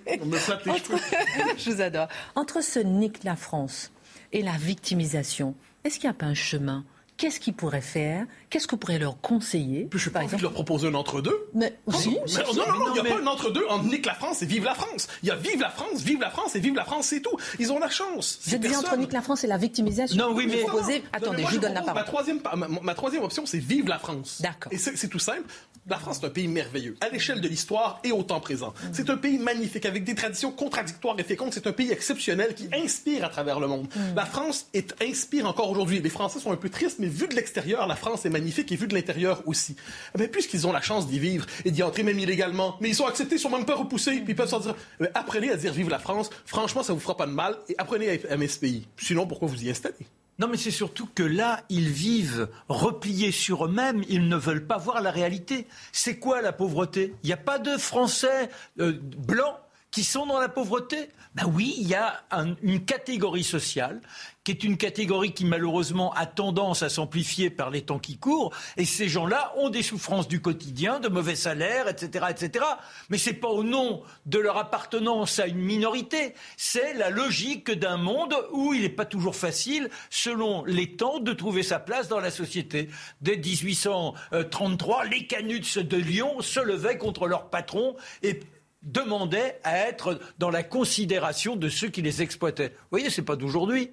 [0.20, 0.98] On me flatte les cheveux.
[1.58, 2.08] je vous adore.
[2.34, 3.90] Entre ce nique la France
[4.32, 6.84] et la victimisation, est-ce qu'il n'y a pas un chemin?
[7.16, 8.26] Qu'est-ce qu'ils pourraient faire?
[8.48, 11.36] Qu'est-ce que vous pourriez leur conseiller Puis je envie de leur proposer un entre-deux.
[11.54, 12.58] Mais, si, Mais- si, non, si.
[12.58, 14.64] non, non, il n'y a mais- pas un entre-deux entre nique la France et vive
[14.64, 15.08] la France.
[15.22, 17.36] Il y a vive la France, vive la France et vive la France, c'est tout.
[17.58, 18.38] Ils ont la chance.
[18.46, 20.16] Je dis entre nique la France et la victimisation.
[20.16, 21.94] Non, oui, mais- Vous proposez- Attendez, Moi, je vous donne la parole.
[21.94, 24.38] Ma troisième, pa- ma, ma troisième option, c'est vive la France.
[24.40, 24.72] D'accord.
[24.72, 25.42] Et c'est tout simple.
[25.88, 28.70] La France, c'est un pays merveilleux, à l'échelle de l'histoire et au temps présent.
[28.70, 28.88] Mm.
[28.92, 31.52] C'est un pays magnifique, avec des traditions contradictoires et fécondes.
[31.54, 33.86] C'est un pays exceptionnel qui inspire à travers le monde.
[33.94, 34.00] Mm.
[34.16, 36.00] La France est, inspire encore aujourd'hui.
[36.00, 38.76] Les Français sont un peu tristes, mais vu de l'extérieur, la France est magnifique et
[38.76, 39.76] vu de l'intérieur aussi.
[40.14, 42.94] Eh bien, puisqu'ils ont la chance d'y vivre et d'y entrer même illégalement, mais ils
[42.94, 45.72] sont acceptés, ils sont même pas repoussés, ils peuvent s'en dire, Eh apprenez à dire
[45.72, 46.30] vive la France.
[46.44, 48.86] Franchement, ça vous fera pas de mal et apprenez à aimer ce pays.
[48.96, 50.06] Sinon, pourquoi vous y installez?
[50.38, 54.76] Non, mais c'est surtout que là, ils vivent repliés sur eux-mêmes, ils ne veulent pas
[54.76, 55.66] voir la réalité.
[55.92, 57.14] C'est quoi la pauvreté?
[57.22, 59.56] Il n'y a pas de Français euh, blancs
[59.96, 62.22] qui sont dans la pauvreté Ben oui, il y a
[62.62, 64.02] une catégorie sociale
[64.44, 68.52] qui est une catégorie qui malheureusement a tendance à s'amplifier par les temps qui courent.
[68.76, 72.64] Et ces gens-là ont des souffrances du quotidien, de mauvais salaires, etc., etc.
[73.08, 76.34] Mais c'est pas au nom de leur appartenance à une minorité.
[76.58, 81.32] C'est la logique d'un monde où il n'est pas toujours facile, selon les temps, de
[81.32, 82.90] trouver sa place dans la société.
[83.22, 88.38] Dès 1833, les canuts de Lyon se levaient contre leur patron et
[88.86, 92.70] demandaient à être dans la considération de ceux qui les exploitaient.
[92.70, 93.90] Vous voyez, c'est pas d'aujourd'hui.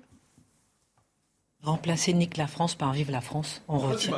[1.64, 4.14] Remplacer Nick la France par Vive la France, on retient.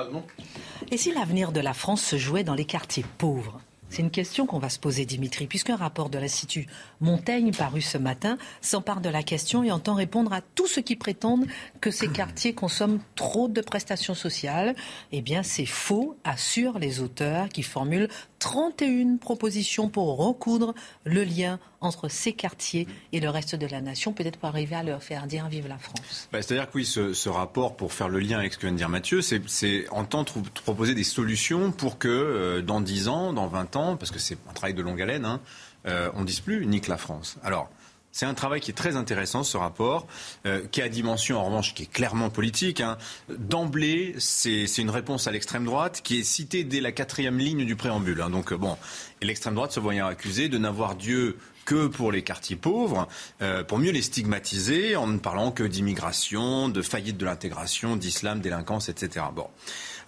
[0.91, 3.61] Et si l'avenir de la France se jouait dans les quartiers pauvres?
[3.89, 6.67] C'est une question qu'on va se poser, Dimitri, puisqu'un rapport de l'Institut
[6.99, 10.95] Montaigne paru ce matin s'empare de la question et entend répondre à tous ceux qui
[10.95, 11.45] prétendent
[11.81, 14.75] que ces quartiers consomment trop de prestations sociales.
[15.11, 18.09] Eh bien, c'est faux, assurent les auteurs qui formulent
[18.45, 24.13] 31 propositions pour recoudre le lien entre ces quartiers et le reste de la nation,
[24.13, 26.29] peut-être pour arriver à leur faire dire vive la France.
[26.31, 28.77] Bah, c'est-à-dire que oui, ce, rapport, pour faire le lien avec ce que vient de
[28.77, 30.31] dire Mathieu, c'est entendre
[30.63, 34.37] proposer des solutions pour que euh, dans 10 ans, dans 20 ans, parce que c'est
[34.47, 35.41] un travail de longue haleine, hein,
[35.87, 37.37] euh, on ne dise plus nique la France.
[37.43, 37.71] Alors,
[38.15, 40.07] c'est un travail qui est très intéressant, ce rapport,
[40.45, 42.79] euh, qui a dimension, en revanche, qui est clairement politique.
[42.79, 42.97] Hein.
[43.27, 47.75] D'emblée, c'est une réponse à l'extrême droite qui est citée dès la quatrième ligne du
[47.75, 48.21] préambule.
[48.21, 48.29] Hein.
[48.29, 48.77] Donc, bon,
[49.21, 53.09] l'extrême droite se voyant accusée de n'avoir Dieu que pour les quartiers pauvres,
[53.41, 58.39] euh, pour mieux les stigmatiser en ne parlant que d'immigration, de faillite de l'intégration, d'islam,
[58.39, 59.25] délinquance, etc.
[59.35, 59.49] Bon.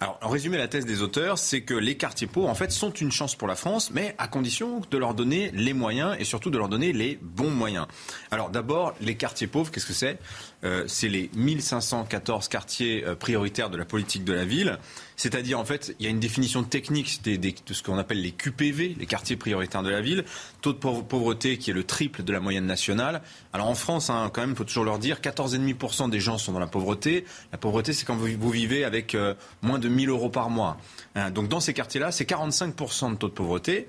[0.00, 2.92] Alors, en résumé, la thèse des auteurs, c'est que les quartiers pauvres, en fait, sont
[2.92, 6.50] une chance pour la France, mais à condition de leur donner les moyens et surtout
[6.50, 7.88] de leur donner les bons moyens.
[8.30, 10.20] Alors, d'abord, les quartiers pauvres, qu'est-ce que c'est?
[10.64, 14.78] Euh, C'est les 1514 quartiers euh, prioritaires de la politique de la ville.
[15.16, 18.94] C'est-à-dire, en fait, il y a une définition technique de ce qu'on appelle les QPV,
[18.98, 20.24] les quartiers prioritaires de la ville.
[20.60, 23.22] Taux de pauvreté qui est le triple de la moyenne nationale.
[23.52, 26.52] Alors en France, hein, quand même, il faut toujours leur dire, 14,5% des gens sont
[26.52, 27.24] dans la pauvreté.
[27.50, 30.76] La pauvreté, c'est quand vous, vivez avec euh, moins de 1000 euros par mois.
[31.16, 33.88] Hein, donc dans ces quartiers-là, c'est 45% de taux de pauvreté.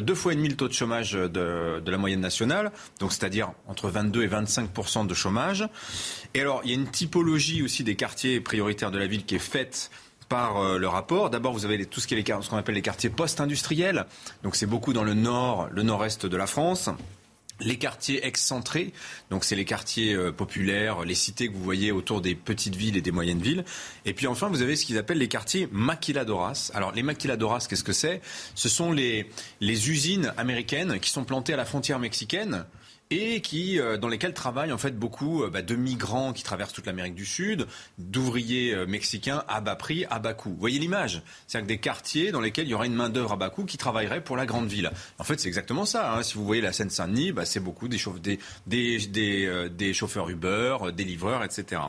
[0.00, 3.52] Deux fois et demi le taux de chômage de, de la moyenne nationale, donc c'est-à-dire
[3.66, 5.66] entre 22 et 25% de chômage.
[6.34, 9.34] Et alors, il y a une typologie aussi des quartiers prioritaires de la ville qui
[9.34, 9.90] est faite
[10.28, 11.30] par euh, le rapport.
[11.30, 14.06] D'abord, vous avez tout ce qu'on appelle les quartiers post-industriels.
[14.42, 16.90] Donc, c'est beaucoup dans le nord, le nord-est de la France.
[17.60, 18.92] Les quartiers excentrés,
[19.30, 22.98] donc c'est les quartiers euh, populaires, les cités que vous voyez autour des petites villes
[22.98, 23.64] et des moyennes villes.
[24.04, 26.70] Et puis enfin, vous avez ce qu'ils appellent les quartiers maquiladoras.
[26.74, 28.20] Alors les maquiladoras, qu'est-ce que c'est?
[28.54, 32.66] Ce sont les, les usines américaines qui sont plantées à la frontière mexicaine
[33.10, 36.72] et qui, euh, dans lesquels travaillent en fait beaucoup euh, bah, de migrants qui traversent
[36.72, 37.66] toute l'Amérique du Sud,
[37.98, 40.50] d'ouvriers euh, mexicains à bas prix, à bas coût.
[40.50, 41.22] Vous voyez l'image?
[41.46, 44.24] C'est-à-dire des quartiers dans lesquels il y aurait une main-d'œuvre à bas coût qui travaillerait
[44.24, 44.90] pour la grande ville.
[45.18, 46.14] En fait, c'est exactement ça.
[46.14, 46.22] Hein.
[46.22, 47.98] Si vous voyez la Seine-Saint-Denis, bah, c'est beaucoup des,
[48.66, 51.82] des, chauffeurs Uber, des livreurs, etc.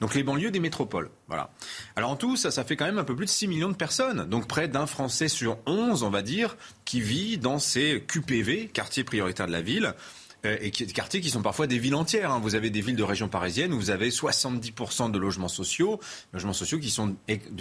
[0.00, 1.10] Donc les banlieues des métropoles.
[1.28, 1.50] Voilà.
[1.94, 3.76] Alors en tout, ça, ça fait quand même un peu plus de 6 millions de
[3.76, 4.28] personnes.
[4.28, 9.04] Donc près d'un Français sur 11, on va dire, qui vit dans ces QPV, quartiers
[9.04, 9.94] prioritaires de la ville.
[10.46, 12.30] Euh, et quartiers qui sont parfois des villes entières.
[12.30, 12.40] Hein.
[12.42, 16.00] Vous avez des villes de région parisienne où vous avez 70% de logements sociaux,
[16.32, 17.14] logements sociaux qui sont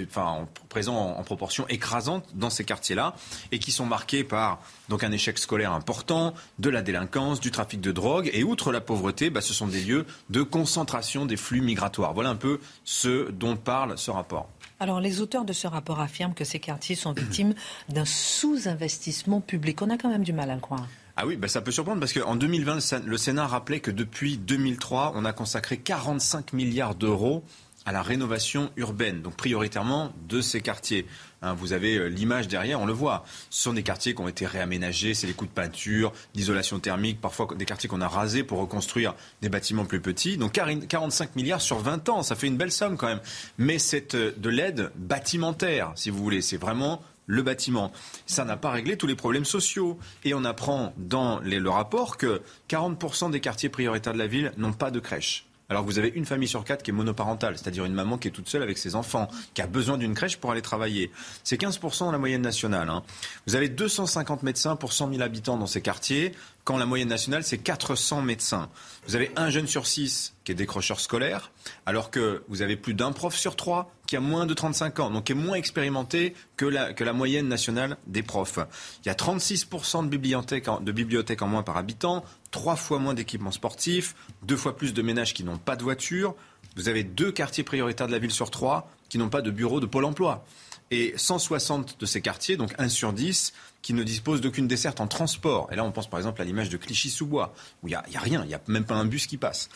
[0.10, 3.16] enfin, présents en, proportion écrasante dans ces quartiers-là
[3.52, 7.82] et qui sont marqués par donc un échec scolaire important, de la délinquance, du trafic
[7.82, 11.62] de drogue et outre la pauvreté, bah, ce sont des lieux de concentration des flux
[11.62, 12.14] migratoires.
[12.14, 14.50] Voilà un peu ce dont parle ce rapport.
[14.80, 17.54] Alors, les auteurs de ce rapport affirment que ces quartiers sont victimes
[17.90, 19.82] d'un sous-investissement public.
[19.82, 20.88] On a quand même du mal à le croire.
[21.18, 25.14] Ah oui, bah ça peut surprendre parce qu'en 2020, le Sénat rappelait que depuis 2003,
[25.16, 27.42] on a consacré 45 milliards d'euros
[27.86, 31.06] à la rénovation urbaine, donc prioritairement de ces quartiers.
[31.42, 33.24] Hein, vous avez euh, l'image derrière, on le voit.
[33.50, 37.22] Ce sont des quartiers qui ont été réaménagés, c'est les coups de peinture, d'isolation thermique,
[37.22, 40.36] parfois des quartiers qu'on a rasés pour reconstruire des bâtiments plus petits.
[40.36, 43.22] Donc 45 milliards sur 20 ans, ça fait une belle somme quand même.
[43.58, 46.42] Mais c'est euh, de l'aide bâtimentaire, si vous voulez.
[46.42, 47.92] C'est vraiment le bâtiment.
[48.26, 49.98] Ça n'a pas réglé tous les problèmes sociaux.
[50.24, 54.74] Et on apprend dans le rapport que 40% des quartiers prioritaires de la ville n'ont
[54.74, 55.48] pas de crèche.
[55.68, 58.32] Alors vous avez une famille sur quatre qui est monoparentale, c'est-à-dire une maman qui est
[58.32, 61.12] toute seule avec ses enfants, qui a besoin d'une crèche pour aller travailler.
[61.44, 62.90] C'est 15% dans la moyenne nationale.
[62.90, 63.02] Hein.
[63.48, 66.34] Vous avez 250 médecins pour 100 000 habitants dans ces quartiers
[66.66, 68.70] quand la moyenne nationale, c'est 400 médecins.
[69.08, 71.52] Vous avez un jeune sur six qui est décrocheur scolaire,
[71.86, 75.12] alors que vous avez plus d'un prof sur trois qui a moins de 35 ans,
[75.12, 78.58] donc qui est moins expérimenté que la, moyenne nationale des profs.
[79.04, 83.52] Il y a 36% de bibliothèques, en, en moins par habitant, trois fois moins d'équipements
[83.52, 86.36] sportifs, deux fois plus de ménages qui n'ont pas de voiture.
[86.76, 89.80] Vous avez deux quartiers prioritaires de la ville sur trois qui n'ont pas de bureau
[89.80, 90.44] de Pôle emploi.
[90.92, 95.08] Et 160 de ces quartiers, donc 1 sur 10, qui ne disposent d'aucune desserte en
[95.08, 95.68] transport.
[95.72, 98.20] Et là, on pense par exemple à l'image de Clichy-sous-Bois, où il n'y a, a
[98.20, 99.70] rien, il n'y a même pas un bus qui passe.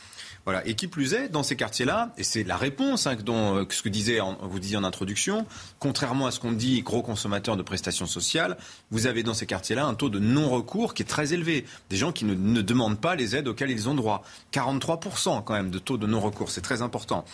[0.66, 3.90] Et qui plus est, dans ces quartiers-là, et c'est la réponse hein, euh, ce que
[3.90, 5.46] disait vous disiez en introduction,
[5.80, 8.58] contrairement à ce qu'on dit, gros consommateurs de prestations sociales,
[8.92, 11.66] vous avez dans ces quartiers-là un taux de non-recours qui est très élevé.
[11.90, 14.24] Des gens qui ne, ne, demandent pas les aides auxquelles ils ont droit.
[14.54, 17.26] 43% quand même de taux de non-recours, c'est très important.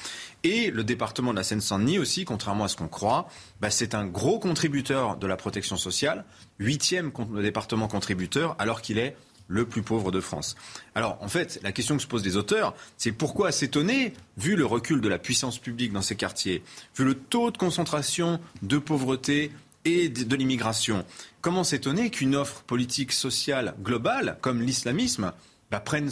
[0.43, 3.27] Et le département de la Seine-Saint-Denis aussi, contrairement à ce qu'on croit,
[3.61, 6.25] bah, c'est un gros contributeur de la protection sociale,
[6.59, 9.15] huitième département contributeur, alors qu'il est
[9.47, 10.55] le plus pauvre de France.
[10.95, 14.65] Alors, en fait, la question que se posent les auteurs, c'est pourquoi s'étonner, vu le
[14.65, 16.63] recul de la puissance publique dans ces quartiers,
[16.97, 19.51] vu le taux de concentration de pauvreté
[19.85, 21.05] et de l'immigration,
[21.41, 25.31] comment s'étonner qu'une offre politique sociale globale, comme l'islamisme,
[25.71, 26.11] bah, prenne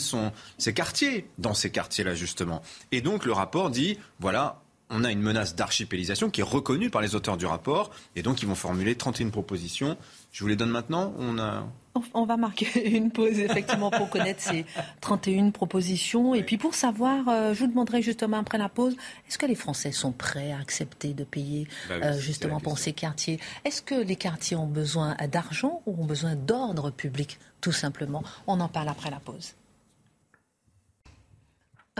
[0.57, 2.61] ses quartiers dans ces quartiers-là, justement.
[2.91, 4.62] Et donc, le rapport dit, voilà,
[4.93, 8.41] on a une menace d'archipélisation qui est reconnue par les auteurs du rapport, et donc
[8.41, 9.97] ils vont formuler 31 propositions.
[10.31, 11.13] Je vous les donne maintenant.
[11.17, 11.65] On a
[12.13, 14.65] on va marquer une pause, effectivement, pour connaître ces
[15.01, 16.33] 31 propositions.
[16.33, 18.95] Et puis pour savoir, euh, je vous demanderai justement après la pause,
[19.27, 22.93] est-ce que les Français sont prêts à accepter de payer bah euh, justement pour ces
[22.93, 23.39] quartiers?
[23.65, 28.23] Est-ce que les quartiers ont besoin d'argent ou ont besoin d'ordre public, tout simplement?
[28.47, 29.53] On en parle après la pause.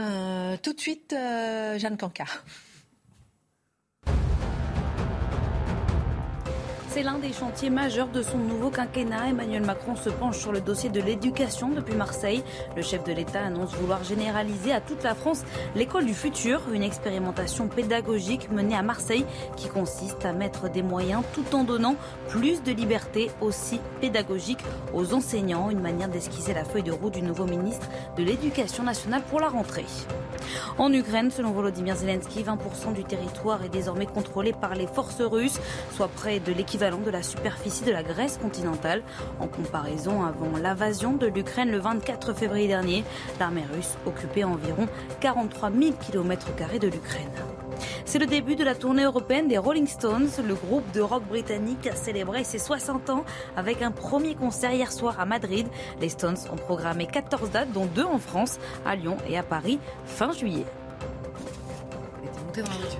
[0.00, 2.44] Euh, tout de suite, Jeanne Cancard.
[6.94, 9.30] C'est l'un des chantiers majeurs de son nouveau quinquennat.
[9.30, 12.44] Emmanuel Macron se penche sur le dossier de l'éducation depuis Marseille.
[12.76, 15.42] Le chef de l'État annonce vouloir généraliser à toute la France
[15.74, 19.26] l'école du futur, une expérimentation pédagogique menée à Marseille
[19.56, 21.96] qui consiste à mettre des moyens tout en donnant
[22.28, 24.60] plus de liberté aussi pédagogique
[24.94, 29.22] aux enseignants, une manière d'esquisser la feuille de route du nouveau ministre de l'Éducation nationale
[29.28, 29.86] pour la rentrée.
[30.78, 35.58] En Ukraine, selon Volodymyr Zelensky, 20% du territoire est désormais contrôlé par les forces russes,
[35.96, 39.02] soit près de l'équivalent de la superficie de la Grèce continentale.
[39.40, 43.04] En comparaison, avant l'invasion de l'Ukraine le 24 février dernier,
[43.40, 44.86] l'armée russe occupait environ
[45.20, 47.30] 43 000 km de l'Ukraine.
[48.04, 50.28] C'est le début de la tournée européenne des Rolling Stones.
[50.46, 53.24] Le groupe de rock britannique a célébré ses 60 ans
[53.56, 55.66] avec un premier concert hier soir à Madrid.
[56.02, 59.78] Les Stones ont programmé 14 dates, dont deux en France, à Lyon et à Paris,
[60.04, 60.66] fin juillet.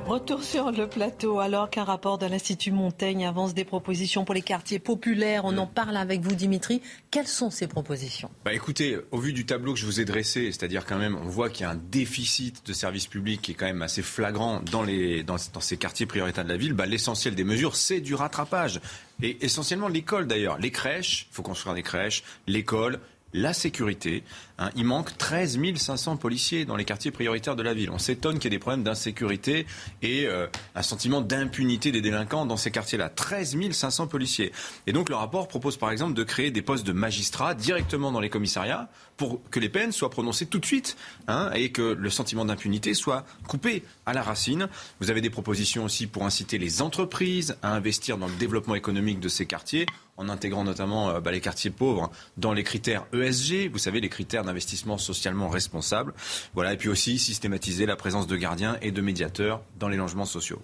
[0.06, 4.42] Retour sur le plateau, alors qu'un rapport de l'Institut Montaigne avance des propositions pour les
[4.42, 5.44] quartiers populaires.
[5.44, 6.82] On en parle avec vous, Dimitri.
[7.10, 8.30] Quelles sont ces propositions?
[8.44, 11.28] Bah Écoutez, au vu du tableau que je vous ai dressé, c'est-à-dire quand même, on
[11.28, 14.60] voit qu'il y a un déficit de services publics qui est quand même assez flagrant
[14.72, 18.14] dans, les, dans, ces quartiers prioritaires de la ville, bah, l'essentiel des mesures, c'est du
[18.14, 18.80] rattrapage.
[19.22, 20.58] Et essentiellement l'école d'ailleurs.
[20.58, 22.98] Les crèches, il faut construire des crèches, l'école,
[23.34, 24.22] la sécurité.
[24.58, 27.90] Hein, il manque 13 500 policiers dans les quartiers prioritaires de la ville.
[27.90, 29.66] On s'étonne qu'il y ait des problèmes d'insécurité
[30.00, 33.08] et euh, un sentiment d'impunité des délinquants dans ces quartiers-là.
[33.08, 34.52] 13 500 policiers.
[34.86, 38.20] Et donc le rapport propose par exemple de créer des postes de magistrats directement dans
[38.20, 40.96] les commissariats pour que les peines soient prononcées tout de suite
[41.28, 44.68] hein, et que le sentiment d'impunité soit coupé à la racine.
[45.00, 49.20] Vous avez des propositions aussi pour inciter les entreprises à investir dans le développement économique
[49.20, 53.70] de ces quartiers en intégrant notamment euh, bah, les quartiers pauvres dans les critères ESG,
[53.70, 56.14] vous savez, les critères d'investissement socialement responsable.
[56.54, 60.24] Voilà, et puis aussi systématiser la présence de gardiens et de médiateurs dans les logements
[60.24, 60.60] sociaux.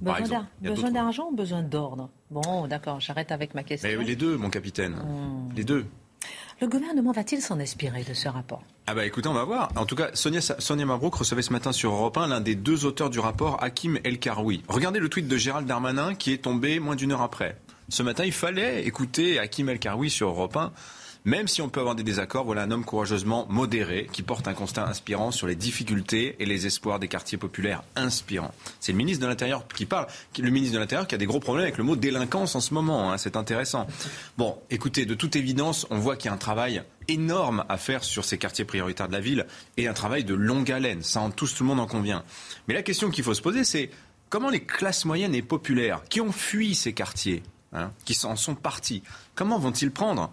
[0.00, 2.10] Besoin d'argent ou besoin d'ordre?
[2.30, 3.88] Bon, d'accord, j'arrête avec ma question.
[3.88, 4.94] Mais les deux, mon capitaine.
[4.94, 5.54] Hmm.
[5.54, 5.86] Les deux.
[6.60, 8.62] Le gouvernement va-t-il s'en inspirer de ce rapport?
[8.86, 9.70] Ah bah écoutez, on va voir.
[9.76, 12.84] En tout cas, Sonia, Sonia Mabrouk recevait ce matin sur Europe 1 l'un des deux
[12.84, 14.62] auteurs du rapport, Hakim El Karoui.
[14.68, 17.56] Regardez le tweet de Gérald Darmanin qui est tombé moins d'une heure après.
[17.88, 20.72] Ce matin, il fallait écouter Hakim El Karoui sur Europe 1
[21.24, 24.54] même si on peut avoir des désaccords, voilà un homme courageusement modéré qui porte un
[24.54, 28.52] constat inspirant sur les difficultés et les espoirs des quartiers populaires inspirants.
[28.80, 30.06] C'est le ministre de l'Intérieur qui parle,
[30.38, 32.74] le ministre de l'Intérieur qui a des gros problèmes avec le mot délinquance en ce
[32.74, 33.12] moment.
[33.12, 33.86] Hein, c'est intéressant.
[34.36, 38.02] Bon, écoutez, de toute évidence, on voit qu'il y a un travail énorme à faire
[38.02, 41.02] sur ces quartiers prioritaires de la ville et un travail de longue haleine.
[41.02, 42.24] Ça, en, tous, tout le monde en convient.
[42.66, 43.90] Mais la question qu'il faut se poser, c'est
[44.28, 48.54] comment les classes moyennes et populaires qui ont fui ces quartiers, hein, qui en sont
[48.54, 49.02] partis,
[49.34, 50.32] comment vont-ils prendre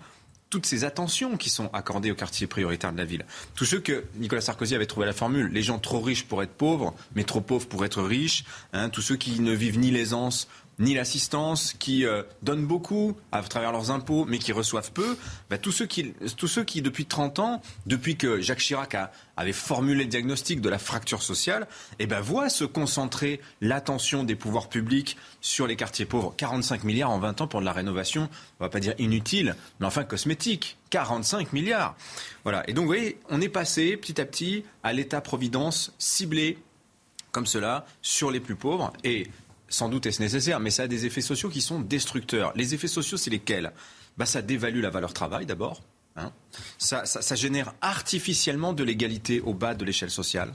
[0.50, 3.26] toutes ces attentions qui sont accordées aux quartiers prioritaires de la ville.
[3.56, 6.54] Tous ceux que Nicolas Sarkozy avait trouvé la formule, les gens trop riches pour être
[6.54, 10.48] pauvres, mais trop pauvres pour être riches, hein, tous ceux qui ne vivent ni l'aisance
[10.80, 15.18] ni l'assistance, qui euh, donnent beaucoup à travers leurs impôts, mais qui reçoivent peu,
[15.50, 18.96] bah, tous, ceux qui, tous ceux qui, depuis 30 ans, depuis que Jacques Chirac
[19.38, 21.68] avait formulé le diagnostic de la fracture sociale,
[22.00, 26.34] eh ben, voient se concentrer l'attention des pouvoirs publics sur les quartiers pauvres.
[26.38, 29.88] 45 milliards en 20 ans pour de la rénovation, on va pas dire inutile, mais
[29.88, 30.78] enfin cosmétique.
[30.90, 31.96] 45 milliards.
[32.44, 32.68] Voilà.
[32.68, 36.58] Et donc, vous voyez, on est passé petit à petit à l'État-providence ciblé
[37.32, 38.92] comme cela sur les plus pauvres.
[39.04, 39.28] Et
[39.70, 42.54] sans doute est-ce nécessaire, mais ça a des effets sociaux qui sont destructeurs.
[42.56, 43.72] Les effets sociaux, c'est lesquels?
[44.18, 45.82] Bah, ça dévalue la valeur travail d'abord.
[46.16, 46.32] Hein.
[46.78, 50.54] Ça, ça, génère artificiellement de l'égalité au bas de l'échelle sociale.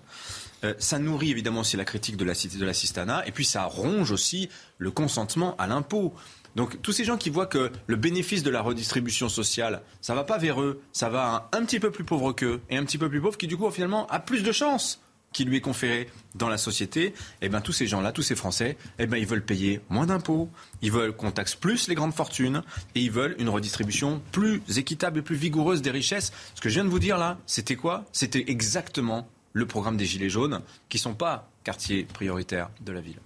[0.65, 4.49] Euh, ça nourrit évidemment aussi la critique de l'assistanat, la et puis ça ronge aussi
[4.79, 6.13] le consentement à l'impôt.
[6.57, 10.25] Donc tous ces gens qui voient que le bénéfice de la redistribution sociale, ça va
[10.25, 12.99] pas vers eux, ça va un, un petit peu plus pauvre qu'eux, et un petit
[12.99, 15.01] peu plus pauvre qui du coup finalement a plus de chances
[15.35, 18.79] qui lui est conféré dans la société, eh bien, tous ces gens-là, tous ces Français,
[18.99, 20.49] eh bien, ils veulent payer moins d'impôts,
[20.81, 22.63] ils veulent qu'on taxe plus les grandes fortunes
[22.95, 26.33] et ils veulent une redistribution plus équitable et plus vigoureuse des richesses.
[26.55, 28.07] Ce que je viens de vous dire là, c'était quoi?
[28.13, 33.01] C'était exactement le programme des Gilets jaunes, qui ne sont pas quartiers prioritaires de la
[33.01, 33.21] ville.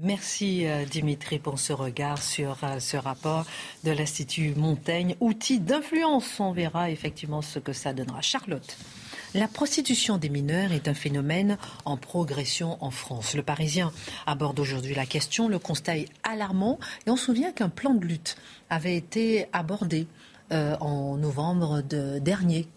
[0.00, 3.44] Merci euh, Dimitri pour ce regard sur euh, ce rapport
[3.82, 6.38] de l'Institut Montaigne, outil d'influence.
[6.38, 8.20] On verra effectivement ce que ça donnera.
[8.22, 8.76] Charlotte.
[9.34, 13.34] La prostitution des mineurs est un phénomène en progression en France.
[13.34, 13.92] Le Parisien
[14.26, 15.48] aborde aujourd'hui la question.
[15.48, 18.36] Le constat est alarmant et on se souvient qu'un plan de lutte
[18.70, 20.06] avait été abordé
[20.50, 22.68] euh, en novembre dernier.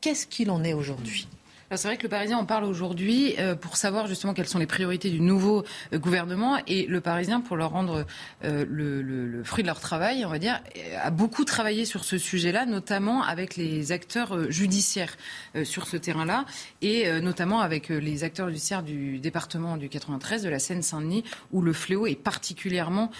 [0.00, 1.28] Qu'est-ce qu'il en est aujourd'hui?
[1.76, 4.66] C'est vrai que le Parisien en parle aujourd'hui euh, pour savoir justement quelles sont les
[4.66, 8.06] priorités du nouveau euh, gouvernement et le Parisien pour leur rendre
[8.44, 10.60] euh, le, fruit de leur travail, on va dire,
[11.00, 15.16] a beaucoup travaillé sur ce sujet-là, notamment avec les acteurs judiciaires
[15.64, 16.44] sur ce terrain-là
[16.82, 21.72] et notamment avec les acteurs judiciaires du département du 93 de la Seine-Saint-Denis où le
[21.72, 23.10] fléau est particulièrement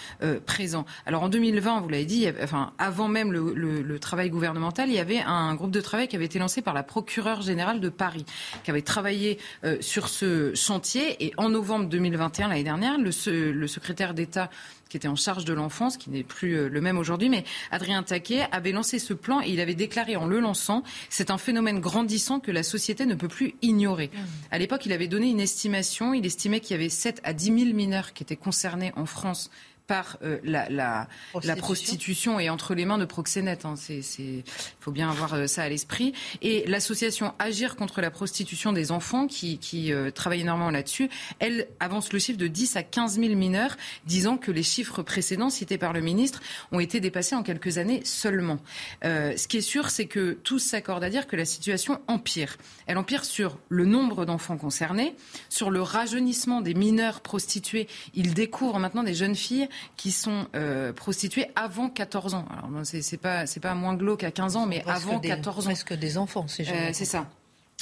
[0.45, 0.85] présent.
[1.05, 5.21] Alors en 2020, vous l'avez dit, enfin avant même le travail gouvernemental, il y avait
[5.21, 8.25] un groupe de travail qui avait été lancé par la procureure générale de Paris
[8.63, 11.23] qui avait travaillé euh, sur ce chantier.
[11.23, 14.49] Et en novembre 2021, l'année dernière, le, le secrétaire d'État
[14.91, 18.03] qui était en charge de l'enfance, qui n'est plus euh, le même aujourd'hui, mais Adrien
[18.03, 21.79] Taquet avait lancé ce plan et il avait déclaré en le lançant, c'est un phénomène
[21.79, 24.11] grandissant que la société ne peut plus ignorer.
[24.13, 24.19] Mmh.
[24.51, 27.45] À l'époque, il avait donné une estimation, il estimait qu'il y avait 7 à 10
[27.45, 29.49] 000 mineurs qui étaient concernés en France
[29.87, 31.55] par euh, la, la, prostitution.
[31.55, 32.39] la, prostitution.
[32.39, 33.65] et entre les mains de proxénètes.
[33.65, 33.75] Hein.
[33.89, 34.43] Il
[34.79, 36.13] faut bien avoir euh, ça à l'esprit.
[36.41, 41.67] Et l'association Agir contre la prostitution des enfants, qui, qui euh, travaille énormément là-dessus, elle
[41.79, 45.77] avance le chiffre de 10 à 15 000 mineurs, disant que les chiffres précédents cités
[45.77, 46.41] par le ministre
[46.71, 48.59] ont été dépassés en quelques années seulement.
[49.03, 52.57] ce qui est sûr, c'est que tous s'accordent à dire que la situation empire.
[52.87, 55.15] Elle empire sur le nombre d'enfants concernés,
[55.49, 57.87] sur le rajeunissement des mineurs prostitués.
[58.13, 62.45] Ils découvrent maintenant des jeunes filles qui sont euh, prostituées avant 14 ans.
[62.51, 65.69] Alors, c'est pas, pas moins glauque à 15 ans, mais avant 14 ans.
[65.69, 67.27] Presque des enfants, c'est euh, C'est ça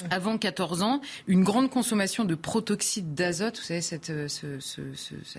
[0.10, 4.28] avant 14 ans, une grande consommation de protoxyde d'azote, vous savez, cette, euh,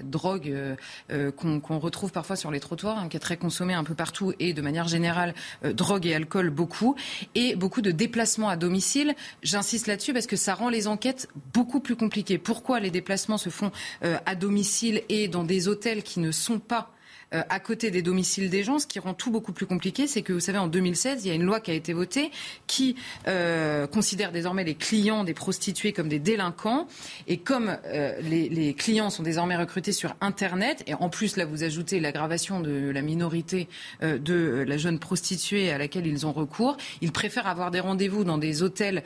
[0.03, 0.77] drogue
[1.11, 4.33] euh, qu'on retrouve parfois sur les trottoirs, hein, qui est très consommée un peu partout
[4.39, 6.97] et de manière générale, drogue et alcool beaucoup,
[7.35, 9.15] et beaucoup de déplacements à domicile.
[9.43, 12.39] J'insiste là-dessus parce que ça rend les enquêtes beaucoup plus compliquées.
[12.39, 13.71] Pourquoi les déplacements se font
[14.03, 16.91] à domicile et dans des hôtels qui ne sont pas
[17.33, 18.81] euh, à côté des domiciles des gens.
[18.81, 21.31] Ce qui rend tout beaucoup plus compliqué, c'est que vous savez, en 2016, il y
[21.31, 22.33] a une loi qui a été votée
[22.67, 22.97] qui
[23.29, 26.89] euh, considère désormais les clients des prostituées comme des délinquants.
[27.29, 31.45] Et comme euh, les, les, clients sont désormais recrutés sur Internet, et en plus là
[31.45, 33.69] vous ajoutez l'aggravation de la minorité
[34.01, 38.39] de la jeune prostituée à laquelle ils ont recours, ils préfèrent avoir des rendez-vous dans
[38.39, 39.03] des hôtels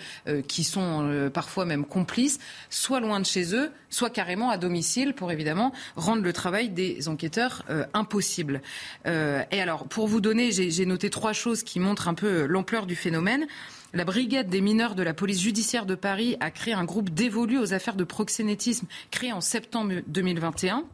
[0.46, 2.38] qui sont parfois même complices,
[2.70, 7.08] soit loin de chez eux, soit carrément à domicile pour évidemment rendre le travail des
[7.08, 8.62] enquêteurs impossible possible.
[9.07, 12.87] Euh, et alors, pour vous donner, j'ai noté trois choses qui montrent un peu l'ampleur
[12.87, 13.44] du phénomène.
[13.92, 17.59] La brigade des mineurs de la police judiciaire de Paris a créé un groupe dévolu
[17.59, 20.85] aux affaires de proxénétisme créé en septembre 2021.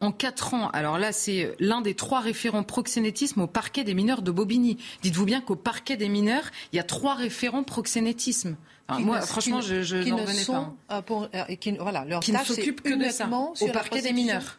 [0.00, 4.22] En quatre ans, alors là, c'est l'un des trois référents proxénétisme au parquet des mineurs
[4.22, 4.78] de Bobigny.
[5.02, 8.56] Dites-vous bien qu'au parquet des mineurs, il y a trois référents proxénétisme.
[8.88, 10.74] moi, franchement, je, n'en revenais pas.
[10.90, 14.12] Euh, pour, euh, qui, voilà, leur qui ne s'occupent que de ça, au parquet des
[14.12, 14.58] mineurs.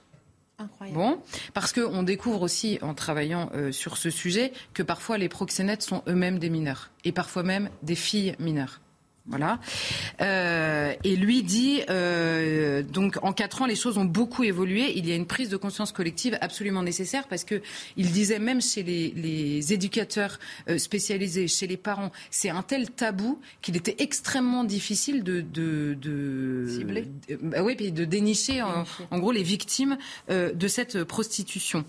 [0.93, 1.19] Bon,
[1.53, 6.01] parce qu'on découvre aussi en travaillant euh, sur ce sujet que parfois les proxénètes sont
[6.07, 8.79] eux-mêmes des mineurs et parfois même des filles mineures.
[9.27, 9.59] Voilà.
[10.21, 14.93] Euh, et lui dit, euh, donc en quatre ans, les choses ont beaucoup évolué.
[14.97, 17.61] Il y a une prise de conscience collective absolument nécessaire parce que
[17.97, 20.37] il disait même chez les, les éducateurs
[20.69, 25.97] euh, spécialisés, chez les parents, c'est un tel tabou qu'il était extrêmement difficile de de,
[25.99, 27.07] de cibler,
[27.41, 29.97] bah oui, puis de dénicher en, en, gros les victimes
[30.29, 31.83] euh, de cette prostitution.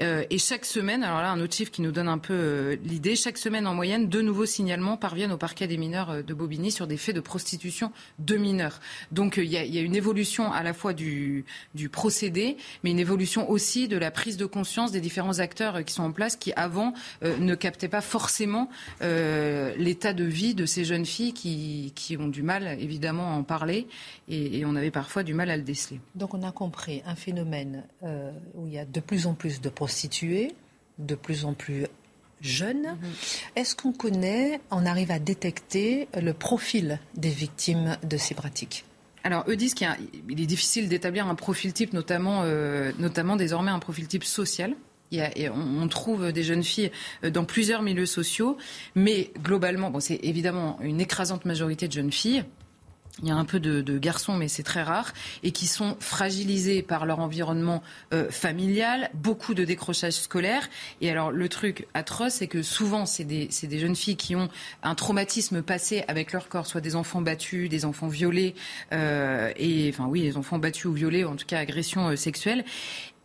[0.00, 3.38] Et chaque semaine, alors là un autre chiffre qui nous donne un peu l'idée, chaque
[3.38, 6.96] semaine en moyenne, deux nouveaux signalements parviennent au parquet des mineurs de Bobigny sur des
[6.96, 8.80] faits de prostitution de mineurs.
[9.12, 11.44] Donc euh, il y, a, une évolution à la fois du,
[11.92, 15.92] procédé, mais une évolution aussi de la prise de conscience des différents acteurs euh, qui
[15.92, 20.84] sont en place, qui avant euh, ne captaient pas forcément l'état de vie de ces
[20.86, 23.86] jeunes filles qui, ont du mal évidemment à en parler
[24.28, 26.00] et, on avait parfois du mal à le déceler.
[26.14, 27.84] Donc on a compris un phénomène
[28.54, 30.54] où il y a de plus en plus de prostituées
[30.98, 31.86] de plus en plus
[32.40, 32.96] jeunes.
[33.56, 38.84] Est-ce qu'on connaît, on arrive à détecter le profil des victimes de ces pratiques?
[39.22, 39.86] Alors, eux disent qu'il
[40.30, 44.74] est difficile d'établir un profil type, notamment, euh, notamment désormais un profil type social.
[45.12, 46.90] et on, trouve des jeunes filles
[47.24, 48.56] euh, dans plusieurs milieux sociaux,
[48.94, 52.44] mais globalement, bon, c'est évidemment une écrasante majorité de jeunes filles
[53.22, 55.12] il y a un peu de, garçons, mais c'est très rare,
[55.42, 60.68] et qui sont fragilisés par leur environnement euh, familial, beaucoup de décrochage scolaire.
[61.00, 64.48] Et alors le truc atroce, c'est que souvent, c'est des, des, jeunes filles qui ont
[64.82, 68.54] un traumatisme passé avec leur corps, soit des enfants battus, des enfants violés,
[68.92, 72.64] euh, et enfin oui, des enfants battus ou violés, en tout cas agressions euh, sexuelles.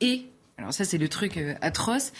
[0.01, 0.25] Et
[0.57, 2.11] alors ça, c'est le truc atroce.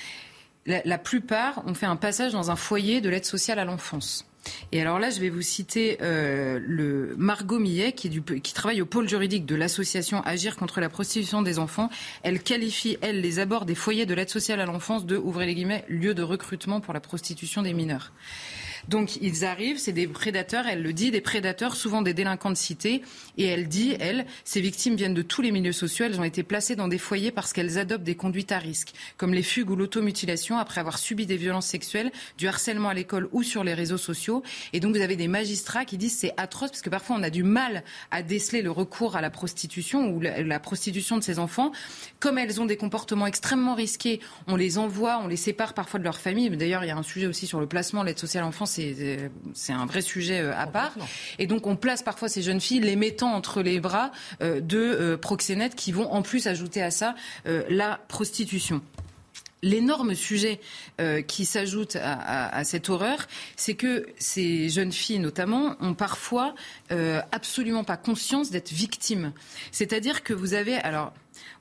[0.65, 4.25] La, la plupart ont fait un passage dans un foyer de l'aide sociale à l'enfance.
[4.71, 8.09] Et alors là, je vais vous citer euh, le Margot Millet, qui,
[8.41, 11.89] qui travaille au pôle juridique de l'association Agir contre la prostitution des enfants.
[12.23, 15.55] Elle qualifie, elle, les abords des foyers de l'aide sociale à l'enfance de, ouvrez les
[15.55, 18.11] guillemets, lieu de recrutement pour la prostitution des mineurs.
[18.87, 22.55] Donc ils arrivent, c'est des prédateurs, elle le dit, des prédateurs, souvent des délinquants de
[22.55, 23.01] cité.
[23.37, 26.43] Et elle dit, elle, ces victimes viennent de tous les milieux sociaux, elles ont été
[26.43, 29.75] placées dans des foyers parce qu'elles adoptent des conduites à risque, comme les fugues ou
[29.75, 33.97] l'automutilation après avoir subi des violences sexuelles, du harcèlement à l'école ou sur les réseaux
[33.97, 34.43] sociaux.
[34.73, 37.29] Et donc vous avez des magistrats qui disent c'est atroce parce que parfois on a
[37.29, 41.71] du mal à déceler le recours à la prostitution ou la, prostitution de ces enfants.
[42.19, 46.03] Comme elles ont des comportements extrêmement risqués, on les envoie, on les sépare parfois de
[46.03, 46.49] leur famille.
[46.49, 48.74] D'ailleurs, il y a un sujet aussi sur le placement de l'aide sociale à l'enfance
[49.53, 50.93] c'est un vrai sujet euh, à part.
[51.39, 54.11] Et donc on place parfois ces jeunes filles les mettant entre les bras
[54.41, 57.15] euh, de euh, proxénètes qui vont en plus ajouter à ça
[57.45, 58.81] la prostitution.
[59.61, 60.59] L'énorme sujet
[61.27, 66.53] qui s'ajoute à, cette horreur, c'est que ces jeunes filles, notamment, ont parfois
[67.31, 69.31] absolument pas conscience d'être victimes.
[69.71, 71.13] C'est-à-dire que vous avez, alors,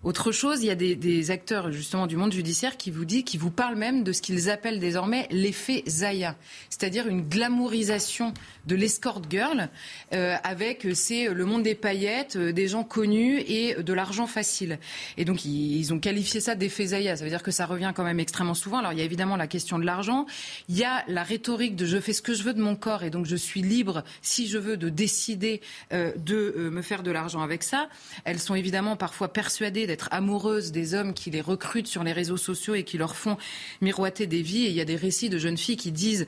[0.04, 3.38] autre chose, il y a des, acteurs justement du monde judiciaire qui vous dit, qui
[3.38, 6.36] vous parlent même de ce qu'ils appellent désormais l'effet Zaya,
[6.68, 8.34] c'est-à-dire une glamourisation
[8.66, 9.68] de l'escort girl
[10.12, 14.26] euh, avec euh, c'est le monde des paillettes, euh, des gens connus et de l'argent
[14.26, 14.78] facile.
[15.16, 17.16] Et donc ils, ont qualifié ça d'effet Zaya.
[17.16, 18.78] Ça veut dire que ça revient quand même extrêmement souvent.
[18.78, 20.26] Alors il y a évidemment la question de l'argent,
[20.68, 23.04] il y a la rhétorique de je fais ce que je veux de mon corps
[23.04, 27.40] et donc je suis libre si je veux de décider de me faire de l'argent
[27.40, 27.88] avec ça.
[28.24, 32.36] Elles sont évidemment parfois persuadées d'être amoureuses des hommes qui les recrutent sur les réseaux
[32.36, 33.36] sociaux et qui leur font
[33.80, 34.66] miroiter des vies.
[34.66, 36.26] Et il y a des récits de jeunes filles qui disent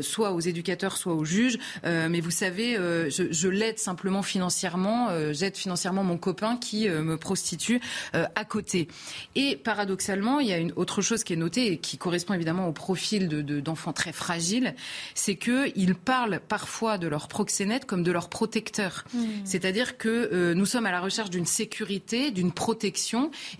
[0.00, 5.08] soit aux éducateurs, soit aux juges, euh, mais vous savez, euh, je, l'aide simplement financièrement,
[5.10, 7.80] euh, j'aide financièrement mon copain qui me prostitue
[8.12, 8.88] à côté.
[9.34, 12.68] Et paradoxalement, il y a une autre chose qui est notée et qui correspond évidemment
[12.68, 14.74] au profil d'enfants de, très fragiles,
[15.14, 19.04] c'est qu'ils parlent parfois de leur proxénète comme de leur protecteur.
[19.12, 19.18] Mmh.
[19.44, 22.97] C'est-à-dire que nous sommes à la recherche d'une sécurité, d'une protection,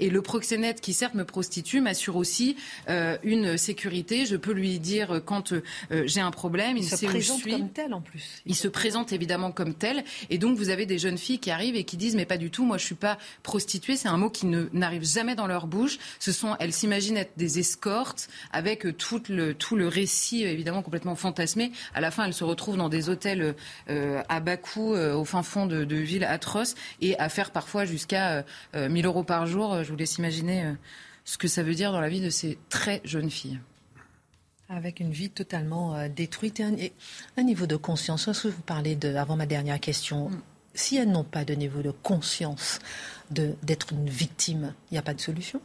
[0.01, 2.57] et le proxénète qui certes me prostitue m'assure aussi
[3.22, 4.26] une sécurité.
[4.26, 5.55] Je peux lui dire quand
[5.91, 7.53] j'ai un problème, il, il se sait où je suis.
[7.53, 8.43] comme tel en plus.
[8.47, 10.05] Il, se présente évidemment comme tel.
[10.30, 12.51] Et donc, vous avez des jeunes filles qui arrivent et qui disent, mais pas du
[12.51, 13.97] tout, moi, je suis pas prostituée.
[13.97, 15.99] C'est un mot qui n'arrive jamais dans leur bouche.
[16.18, 20.51] Ce sont, elles s'imaginent être des escortes avec euh, tout le, tout le récit, euh,
[20.51, 21.72] évidemment, complètement fantasmé.
[21.95, 23.55] À la fin, elles se retrouvent dans des hôtels
[23.89, 27.84] euh, à bas coût, au fin fond de, de, villes atroces, et à faire parfois
[27.84, 29.85] jusqu'à 1000 euros par jour.
[29.85, 30.74] Je vous laisse imaginer
[31.24, 33.61] ce que ça veut dire dans la vie de ces très jeunes filles.
[34.70, 36.93] Avec une vie totalement euh, détruite et
[37.37, 38.24] un, niveau de conscience.
[38.26, 40.43] que vous parlez de, avant ma dernière question, mm.
[40.74, 42.79] si elles n'ont pas de niveau de conscience
[43.31, 45.61] d'être une victime, il n'y a pas de solution?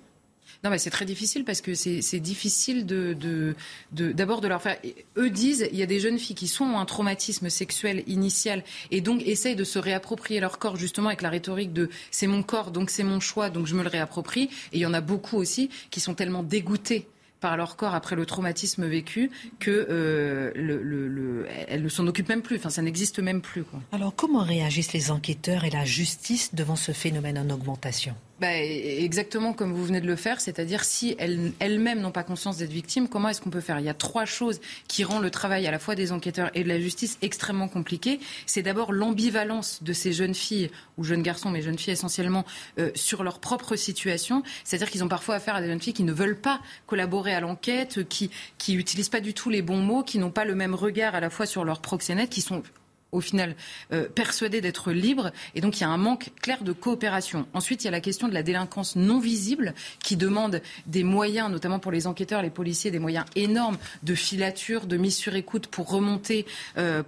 [0.64, 4.78] Non, mais c'est très difficile parce que c'est difficile d'abord de, leur faire.
[5.18, 9.02] Eux disent, il y a des jeunes filles qui sont un traumatisme sexuel initial et
[9.02, 12.72] donc essayent de se réapproprier leur corps justement avec la rhétorique de c'est mon corps
[12.72, 14.44] donc c'est mon choix donc je me le réapproprie.
[14.72, 17.08] Et il y en a beaucoup aussi qui sont tellement dégoûtés
[17.44, 21.44] par leur corps après le traumatisme vécu que euh,
[21.78, 22.56] ne s'en occupent même plus.
[22.56, 23.66] Enfin, ça n'existe même plus.
[23.92, 28.16] Alors, comment réagissent les enquêteurs et la justice devant ce phénomène en augmentation?
[28.40, 32.72] Bah, exactement comme vous venez de le faire, c'est-à-dire si elles-mêmes n'ont pas conscience d'être
[32.72, 33.80] victimes, comment est-ce qu'on peut faire?
[33.80, 36.64] Il y a trois choses qui rendent le travail à la fois des enquêteurs et
[36.64, 38.20] de la justice extrêmement compliqué.
[38.46, 42.44] C'est d'abord l'ambivalence de ces jeunes filles, ou jeunes garçons, mais jeunes filles essentiellement,
[42.80, 44.44] euh, sur leur propre situation.
[44.64, 47.40] C'est-à-dire qu'ils ont parfois affaire à des jeunes filles qui ne veulent pas collaborer à
[47.40, 50.74] l'enquête, qui qui n'utilisent pas du tout les bons mots, qui n'ont pas le même
[50.74, 52.64] regard à la fois sur leurs proxénètes, qui sont
[53.14, 53.56] au final
[53.94, 55.32] euh, persuadés d'être libres.
[55.56, 57.48] Et donc, il y a un manque clair de coopération.
[57.54, 61.50] Ensuite, il y a la question de la délinquance non visible qui demande des moyens,
[61.50, 65.68] notamment pour les enquêteurs, les policiers, des moyens énormes de filature, de mise sur écoute
[65.68, 66.46] pour remonter,
[66.78, 67.04] euh,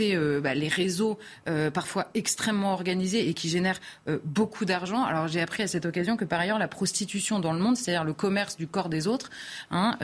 [0.00, 1.18] euh, bah, les réseaux
[1.72, 3.80] parfois extrêmement organisés et qui génèrent
[4.24, 5.02] beaucoup d'argent.
[5.02, 8.04] Alors, j'ai appris à cette occasion que par ailleurs, la prostitution dans le monde, c'est-à-dire
[8.04, 9.30] le commerce du corps des autres,
[9.70, 9.96] hein,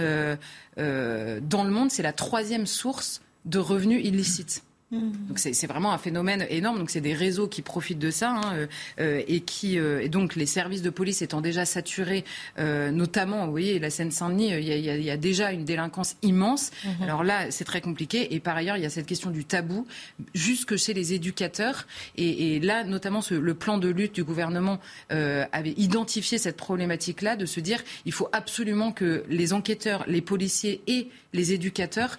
[0.77, 4.63] dans le monde, c'est la troisième source de revenus illicites.
[4.95, 5.29] Mmh.
[5.29, 6.79] Donc c'est vraiment un phénomène énorme.
[6.79, 8.67] Donc c'est des réseaux qui profitent de ça hein, euh,
[9.01, 12.25] euh, et qui euh, et donc les services de police étant déjà saturés,
[12.59, 16.71] notamment, vous voyez, la Seine-Saint-Denis, il y, a déjà une délinquance immense.
[16.85, 17.03] Mmh.
[17.03, 18.35] Alors là, c'est très compliqué.
[18.35, 19.87] Et par ailleurs, il y a cette question du tabou
[20.35, 21.87] jusque chez les éducateurs.
[22.17, 24.81] Et, là, notamment, le plan de lutte du gouvernement
[25.11, 30.83] avait identifié cette problématique-là, de se dire il faut absolument que les enquêteurs, les policiers
[30.87, 32.19] et les éducateurs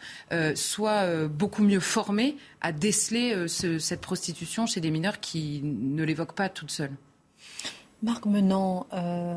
[0.53, 6.35] soient beaucoup mieux formés à déceler euh, cette prostitution chez des mineurs qui ne l'évoquent
[6.35, 6.95] pas toutes seules.
[8.01, 9.35] Marc Menant, euh,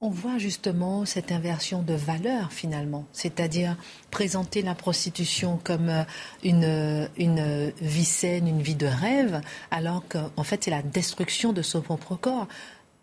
[0.00, 3.76] on voit justement cette inversion de valeur finalement, c'est-à-dire
[4.12, 6.04] présenter la prostitution comme euh,
[6.44, 9.40] une, une vie saine, une vie de rêve,
[9.72, 12.46] alors qu'en fait c'est la destruction de son propre corps.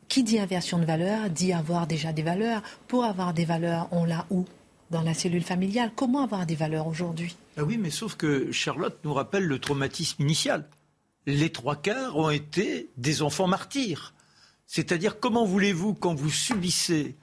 [0.07, 2.61] Qui dit inversion de valeur dit avoir déjà des valeurs.
[2.89, 4.45] Pour avoir des valeurs, on l'a où?
[4.91, 5.91] Dans la cellule familiale.
[5.95, 7.37] Comment avoir des valeurs aujourd'hui?
[7.57, 10.67] Ah oui, mais sauf que Charlotte nous rappelle le traumatisme initial.
[11.25, 14.13] Les trois quarts ont été des enfants martyrs.
[14.67, 17.15] C'est-à-dire, comment voulez-vous, quand vous subissez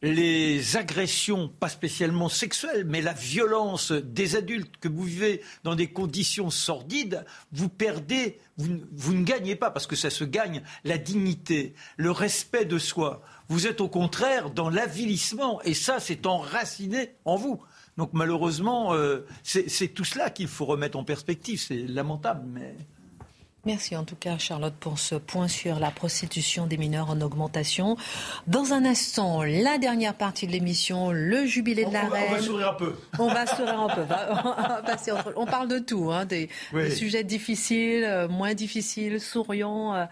[0.00, 5.88] les agressions, pas spécialement sexuelles, mais la violence des adultes que vous vivez dans des
[5.88, 11.74] conditions sordides, vous perdez, vous, ne gagnez pas, parce que ça se gagne, la dignité,
[11.96, 13.22] le respect de soi.
[13.48, 17.60] Vous êtes au contraire dans l'avilissement, et ça, c'est enraciné en vous.
[17.96, 21.60] Donc malheureusement, euh, c'est tout cela qu'il faut remettre en perspective.
[21.60, 22.76] C'est lamentable, mais.
[23.64, 27.96] Merci en tout cas Charlotte pour ce point sur la prostitution des mineurs en augmentation.
[28.46, 32.24] Dans un instant, la dernière partie de l'émission, le jubilé de la reine.
[32.30, 32.94] On va sourire un peu.
[33.18, 34.02] On va sourire un peu.
[35.36, 36.48] On, parle de tout, hein, des,
[36.90, 40.08] sujets difficiles, euh, moins difficiles, souriants.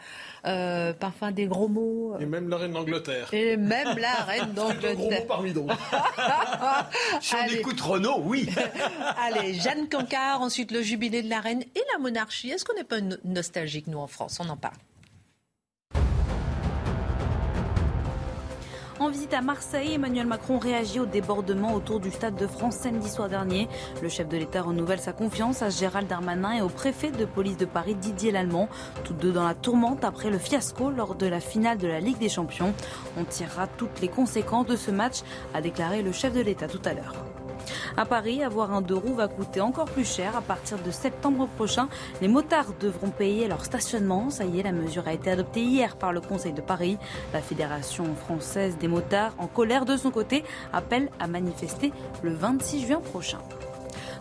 [0.47, 2.17] Euh, euh, parfois des gros mots.
[2.21, 3.29] Et même la reine d'Angleterre.
[3.33, 4.95] Et même la reine d'Angleterre.
[4.95, 5.77] gros mots parmi d'autres.
[7.21, 8.49] si on écoute Renault, oui.
[9.19, 12.51] Allez, Jeanne Cancard, ensuite le jubilé de la reine et la monarchie.
[12.51, 14.39] Est-ce qu'on n'est pas nostalgique, nous, en France?
[14.41, 14.77] On en parle.
[18.99, 23.11] En visite à Marseille, Emmanuel Macron réagit au débordement autour du Stade de France samedi
[23.11, 23.69] soir dernier.
[24.03, 27.59] Le chef de l'État renouvelle sa confiance à Gérald Darmanin et au préfet de police
[27.59, 28.71] de Paris Didier Lallemand,
[29.05, 32.19] tous deux dans la tourmente après le fiasco lors de la finale de la Ligue
[32.19, 32.73] des Champions.
[33.19, 35.17] On tirera toutes les conséquences de ce match,
[35.53, 37.15] a déclaré le chef de l'État tout à l'heure.
[37.97, 40.37] À Paris, avoir un deux roues va coûter encore plus cher.
[40.37, 41.89] À partir de septembre prochain,
[42.21, 44.31] les motards devront payer leur stationnement.
[44.31, 46.99] Ça y est, la mesure a été adoptée hier par le Conseil de Paris.
[47.33, 51.93] La Fédération française des motards, en colère de son côté, appelle à manifester
[52.23, 53.39] le 26 juin prochain.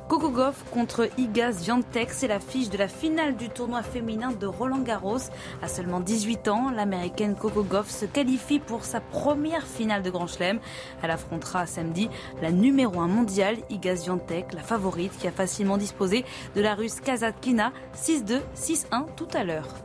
[0.08, 4.45] Coco Goff contre Igaz Viantec, c'est la fiche de la finale du tournoi féminin de
[4.45, 5.18] Roland Garros.
[5.64, 10.28] À seulement 18 ans, l'américaine Coco Goff se qualifie pour sa première finale de Grand
[10.28, 10.60] Chelem.
[11.01, 12.08] Elle affrontera samedi
[12.39, 16.24] la numéro 1 mondiale, Igaz Viantec, la favorite qui a facilement disposé
[16.56, 19.85] de la russe Kazatkina 6-2, 6-1 tout à l'heure.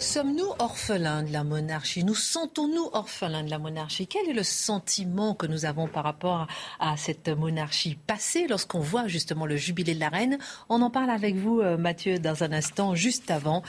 [0.00, 2.04] Sommes-nous orphelins de la monarchie?
[2.04, 4.06] Nous sentons-nous orphelins de la monarchie?
[4.06, 6.46] Quel est le sentiment que nous avons par rapport
[6.78, 10.38] à cette monarchie passée lorsqu'on voit justement le jubilé de la reine?
[10.68, 13.64] On en parle avec vous, euh, Mathieu, dans un instant, juste avant.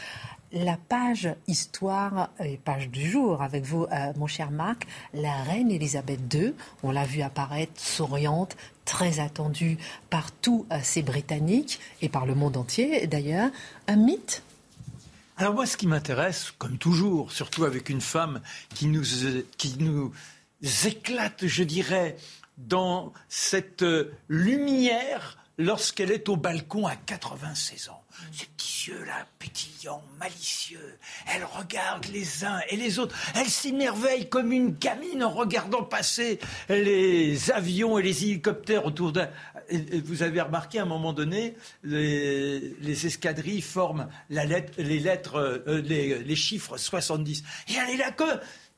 [0.52, 5.72] La page histoire et page du jour avec vous, euh, mon cher Marc, la reine
[5.72, 6.54] Elisabeth II,
[6.84, 8.56] on l'a vu apparaître souriante,
[8.86, 9.80] très attendue
[10.12, 13.50] par tous euh, ces Britanniques et par le monde entier d'ailleurs.
[13.88, 14.44] Un mythe
[15.40, 18.42] alors moi, ce qui m'intéresse, comme toujours, surtout avec une femme
[18.76, 19.06] qui nous,
[19.58, 20.12] qui nous
[20.86, 22.18] éclate, je dirais,
[22.58, 23.86] dans cette
[24.28, 28.02] lumière lorsqu'elle est au balcon à 96 ans.
[28.32, 30.98] Ces petits yeux-là, pétillants, malicieux.
[31.28, 33.16] Elle regarde les uns et les autres.
[33.36, 36.40] Elle s'émerveille comme une gamine en regardant passer
[36.70, 39.32] les avions et les hélicoptères autour d'elle.
[40.06, 45.82] Vous avez remarqué à un moment donné, les, escadrilles forment la lettre, les lettres, euh,
[45.82, 47.44] les, chiffres 70.
[47.68, 48.24] Et elle est là que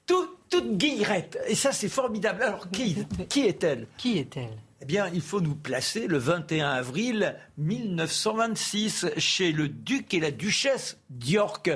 [0.08, 1.38] toute, toute guillerette.
[1.48, 2.42] Et ça, c'est formidable.
[2.42, 3.88] Alors, qui, qui est-elle?
[3.98, 4.58] Qui est-elle?
[4.82, 10.32] Eh bien, il faut nous placer le 21 avril 1926 chez le duc et la
[10.32, 11.70] duchesse d'York.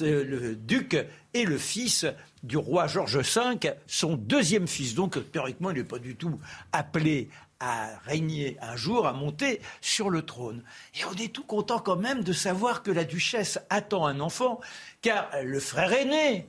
[0.00, 0.94] Le duc
[1.34, 2.06] est le fils
[2.42, 4.94] du roi George V, son deuxième fils.
[4.94, 6.40] Donc, théoriquement, il n'est pas du tout
[6.72, 7.28] appelé
[7.60, 10.62] à régner un jour, à monter sur le trône.
[10.94, 14.60] Et on est tout content quand même de savoir que la duchesse attend un enfant,
[15.02, 16.48] car le frère aîné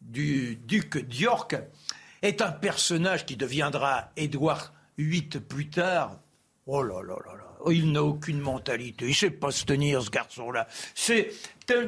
[0.00, 1.56] du duc d'York
[2.22, 4.72] est un personnage qui deviendra Édouard
[5.04, 6.20] VIII plus tard.
[6.66, 7.72] Oh là là là là.
[7.72, 9.04] Il n'a aucune mentalité.
[9.04, 10.66] Il ne sait pas se tenir, ce garçon-là.
[10.94, 11.32] C'est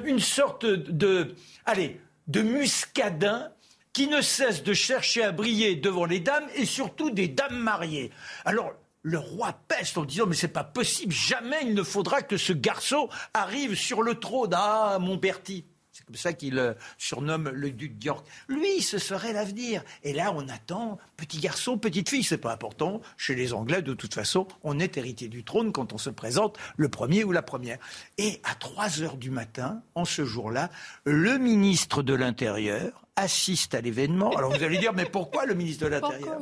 [0.04, 1.34] une sorte de,
[1.64, 3.50] allez, de muscadin
[3.92, 8.10] qui ne cesse de chercher à briller devant les dames et surtout des dames mariées.
[8.44, 12.36] Alors, le roi peste en disant mais c'est pas possible, jamais il ne faudra que
[12.36, 14.54] ce garçon arrive sur le trône.
[14.54, 15.64] Ah, mon Bertie.
[15.92, 18.26] C'est comme ça qu'il euh, surnomme le duc d'York.
[18.48, 19.84] Lui, ce serait l'avenir.
[20.02, 22.22] Et là, on attend petit garçon, petite fille.
[22.22, 23.02] C'est pas important.
[23.18, 26.58] Chez les Anglais, de toute façon, on est héritier du trône quand on se présente
[26.76, 27.76] le premier ou la première.
[28.16, 30.70] Et à 3 heures du matin, en ce jour-là,
[31.04, 34.30] le ministre de l'Intérieur assiste à l'événement.
[34.30, 36.38] Alors vous allez dire, mais pourquoi le ministre de l'Intérieur?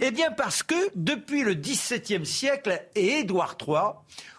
[0.00, 3.78] Eh bien parce que depuis le XVIIe siècle et Édouard III,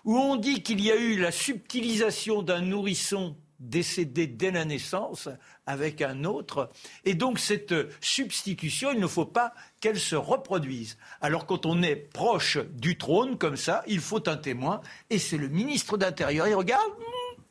[0.06, 5.30] où on dit qu'il y a eu la subtilisation d'un nourrisson décédé dès la naissance
[5.66, 6.70] avec un autre.
[7.03, 10.97] Et donc cette substitution, il ne faut pas qu'elle se reproduise.
[11.22, 14.82] Alors quand on est proche du trône comme ça, il faut un témoin.
[15.10, 16.47] Et c'est le ministre d'Intérieur.
[16.47, 16.91] Il regarde.
[16.91, 17.41] Hmm,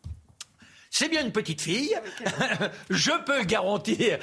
[0.90, 1.98] c'est bien une petite fille,
[2.88, 4.18] je peux garantir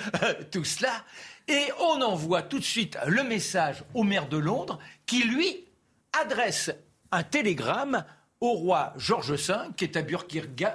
[0.52, 1.04] tout cela.
[1.50, 5.66] Et on envoie tout de suite le message au maire de Londres qui, lui,
[6.14, 6.72] adresse
[7.12, 8.06] un télégramme
[8.42, 10.02] au roi George V, qui est à,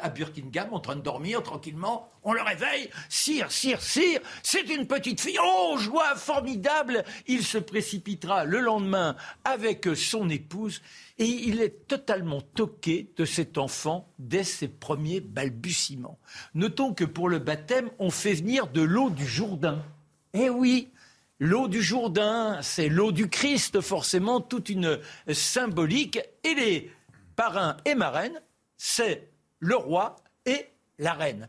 [0.08, 2.08] Burkingham, en train de dormir tranquillement.
[2.22, 2.88] On le réveille.
[3.08, 5.38] Sire, sire, sire, c'est une petite fille.
[5.42, 10.80] Oh, joie formidable Il se précipitera le lendemain avec son épouse
[11.18, 16.18] et il est totalement toqué de cet enfant dès ses premiers balbutiements.
[16.54, 19.82] Notons que pour le baptême, on fait venir de l'eau du Jourdain.
[20.34, 20.90] Eh oui,
[21.38, 24.98] L'eau du Jourdain, c'est l'eau du Christ, forcément, toute une
[25.30, 26.18] symbolique.
[26.44, 26.90] Et les
[27.36, 28.40] parrain et marraine,
[28.76, 30.66] c'est le roi et
[30.98, 31.48] la reine.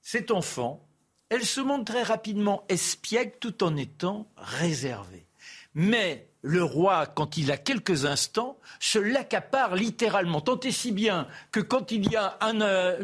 [0.00, 0.86] Cet enfant,
[1.28, 5.26] elle se montre très rapidement espiègle tout en étant réservée.
[5.74, 10.40] Mais le roi, quand il a quelques instants, se l'accapare littéralement.
[10.40, 12.98] Tant et si bien que quand il y a un, euh,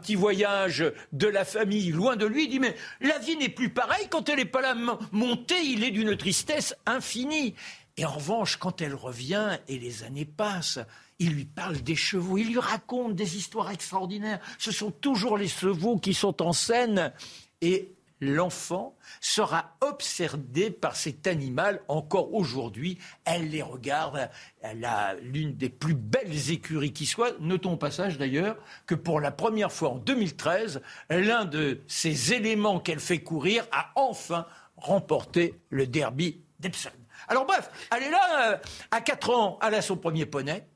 [0.00, 3.70] petit voyage de la famille loin de lui, il dit Mais la vie n'est plus
[3.70, 4.06] pareille.
[4.10, 4.76] Quand elle n'est pas là
[5.10, 7.54] montée, il est d'une tristesse infinie.
[7.96, 10.78] Et en revanche, quand elle revient et les années passent,
[11.22, 14.40] il lui parle des chevaux, il lui raconte des histoires extraordinaires.
[14.58, 17.12] Ce sont toujours les chevaux qui sont en scène.
[17.60, 22.98] Et l'enfant sera obsédé par cet animal encore aujourd'hui.
[23.24, 24.30] Elle les regarde.
[24.62, 27.38] Elle a l'une des plus belles écuries qui soit.
[27.38, 28.56] Notons au passage d'ailleurs
[28.86, 33.92] que pour la première fois en 2013, l'un de ces éléments qu'elle fait courir a
[33.94, 34.44] enfin
[34.76, 36.90] remporté le derby d'Epsom.
[37.28, 38.56] Alors bref, elle est là, euh,
[38.90, 40.66] à 4 ans, elle a son premier poney.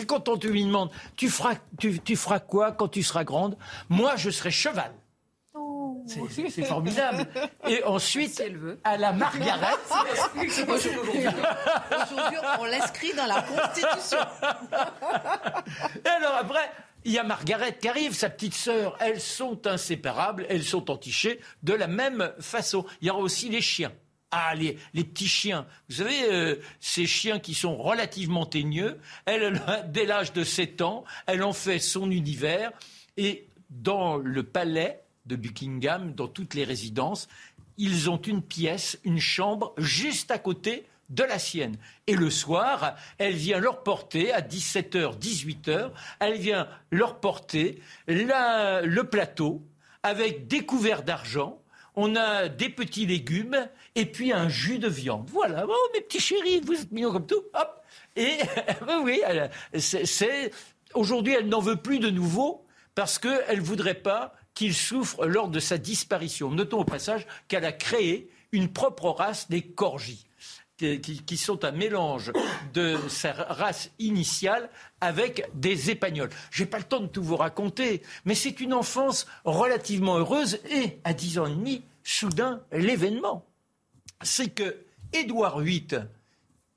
[0.00, 3.58] Et quand on lui demande, tu feras, tu, feras quoi quand tu seras grande?
[3.90, 4.92] Moi, je serai cheval.
[6.06, 7.26] C'est formidable.
[7.68, 8.80] Et ensuite, elle veut.
[8.84, 9.74] à la Margaret.
[10.68, 11.26] Aujourd'hui,
[12.58, 14.18] on l'inscrit dans la Constitution.
[16.04, 16.70] Et alors après,
[17.04, 18.96] il y a Margaret qui arrive, sa petite sœur.
[18.98, 22.84] Elles sont inséparables, elles sont entichées de la même façon.
[23.00, 23.92] Il y aura aussi les chiens.
[24.34, 25.66] Ah, les, petits chiens.
[25.90, 31.04] Vous savez, euh, ces chiens qui sont relativement teigneux, elle, dès l'âge de 7 ans,
[31.26, 32.72] elle en fait son univers.
[33.18, 37.28] Et dans le palais de Buckingham, dans toutes les résidences,
[37.76, 41.76] ils ont une pièce, une chambre juste à côté de la sienne.
[42.06, 49.02] Et le soir, elle vient leur porter, à 17h, 18h, elle vient leur porter le
[49.02, 49.62] plateau
[50.02, 51.62] avec des couverts d'argent,
[51.94, 55.28] on a des petits légumes et puis un jus de viande.
[55.30, 57.42] Voilà, oh, mes petits chéris, vous êtes mignons comme tout.
[57.54, 57.82] Hop.
[58.16, 58.38] Et
[59.02, 59.20] oui,
[60.94, 62.64] aujourd'hui, elle n'en veut plus de nouveau
[62.94, 66.50] parce qu'elle ne voudrait pas qu'il souffre lors de sa disparition.
[66.50, 70.26] Notons au passage qu'elle a créé une propre race des corgis.
[70.78, 72.32] Qui, sont un mélange
[72.74, 74.68] de sa race initiale
[75.00, 76.30] avec des épagnols.
[76.50, 80.58] Je n'ai pas le temps de tout vous raconter, mais c'est une enfance relativement heureuse
[80.68, 83.46] et à 10 ans et demi, soudain, l'événement
[84.22, 86.06] c'est que Édouard VIII,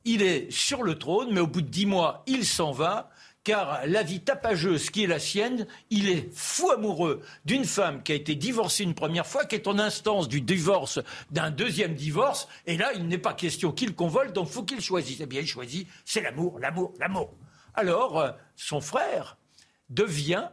[0.04, 3.10] il est sur le trône, mais au bout de dix mois, il s'en va,
[3.44, 8.12] car la vie tapageuse qui est la sienne, il est fou amoureux d'une femme qui
[8.12, 11.00] a été divorcée une première fois, qui est en instance du divorce,
[11.32, 15.20] d'un deuxième divorce, et là, il n'est pas question qu'il convole, donc faut qu'il choisisse.
[15.22, 17.34] Eh bien, il choisit, c'est l'amour, l'amour, l'amour.
[17.76, 19.38] Alors, euh, son frère
[19.90, 20.50] devient,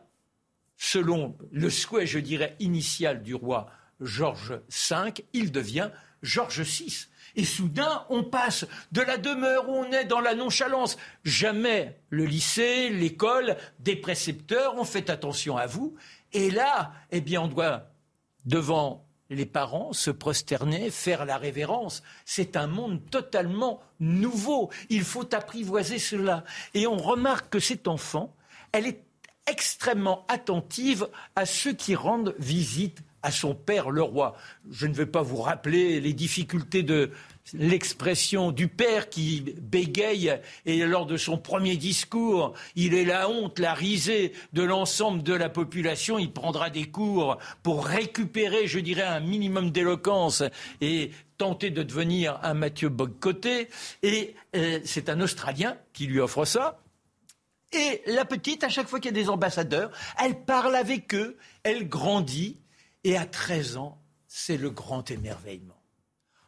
[0.77, 3.71] selon le souhait, je dirais, initial du roi
[4.03, 5.91] Georges V, il devient
[6.23, 7.07] Georges VI.
[7.35, 10.99] Et soudain, on passe de la demeure où on est dans la nonchalance.
[11.25, 15.95] Jamais le lycée, l'école, des précepteurs ont fait attention à vous.
[16.33, 17.91] Et là, eh bien, on doit,
[18.45, 22.03] devant les parents, se prosterner, faire la révérence.
[22.27, 24.71] C'est un monde totalement nouveau.
[24.91, 26.45] Il faut apprivoiser cela.
[26.75, 28.35] Et on remarque que cet enfant,
[28.73, 29.03] elle est
[29.47, 34.37] extrêmement attentive à ceux qui rendent visite à son père le roi.
[34.71, 37.11] Je ne vais pas vous rappeler les difficultés de
[37.55, 43.59] l'expression du père qui bégaye et lors de son premier discours, il est la honte,
[43.59, 46.19] la risée de l'ensemble de la population.
[46.19, 50.43] Il prendra des cours pour récupérer, je dirais, un minimum d'éloquence
[50.81, 53.69] et tenter de devenir un Mathieu Bogcoté.
[54.03, 56.79] Et euh, c'est un Australien qui lui offre ça.
[57.73, 59.91] Et la petite, à chaque fois qu'il y a des ambassadeurs,
[60.23, 62.59] elle parle avec eux, elle grandit,
[63.05, 65.81] et à 13 ans, c'est le grand émerveillement.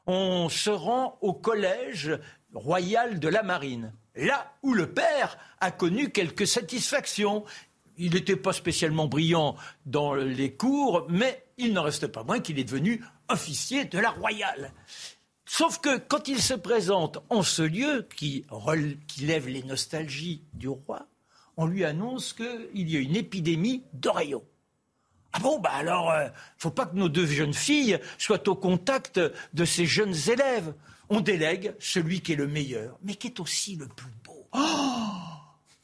[0.06, 2.18] On se rend au collège
[2.52, 7.44] royal de la marine, là où le père a connu quelques satisfactions.
[7.96, 12.58] Il n'était pas spécialement brillant dans les cours, mais il n'en reste pas moins qu'il
[12.58, 14.72] est devenu officier de la royale.
[15.46, 18.44] Sauf que quand il se présente en ce lieu qui,
[19.20, 21.06] lève les nostalgies du roi,
[21.56, 24.44] on lui annonce qu'il y a une épidémie d'oreillons.
[25.36, 26.28] Ah bon, bah alors, ne euh,
[26.58, 29.20] faut pas que nos deux jeunes filles soient au contact
[29.52, 30.72] de ces jeunes élèves.
[31.08, 34.46] On délègue celui qui est le meilleur, mais qui est aussi le plus beau.
[34.52, 34.60] Oh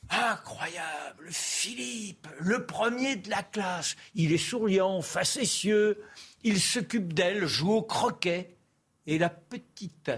[0.08, 3.96] Incroyable Philippe, le premier de la classe.
[4.14, 6.00] Il est souriant, facétieux,
[6.44, 8.56] il s'occupe d'elle, joue au croquet.
[9.08, 10.12] Et la petite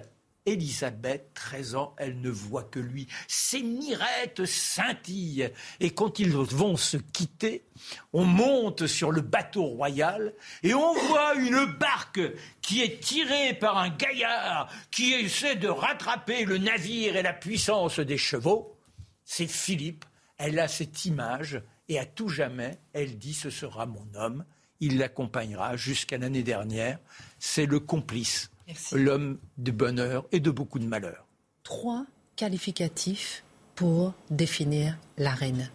[0.44, 3.06] Élisabeth, 13 ans, elle ne voit que lui.
[3.28, 5.50] Ses mirettes scintillent.
[5.80, 7.64] Et quand ils vont se quitter,
[8.12, 12.20] on monte sur le bateau royal et on voit une barque
[12.60, 18.00] qui est tirée par un gaillard qui essaie de rattraper le navire et la puissance
[18.00, 18.76] des chevaux.
[19.24, 20.04] C'est Philippe.
[20.38, 24.44] Elle a cette image et à tout jamais, elle dit ce sera mon homme.
[24.80, 26.98] Il l'accompagnera jusqu'à l'année dernière.
[27.38, 28.51] C'est le complice
[28.92, 31.26] l'homme de bonheur et de beaucoup de malheur.
[31.62, 32.06] Trois
[32.36, 33.44] qualificatifs
[33.74, 35.70] pour définir la reine.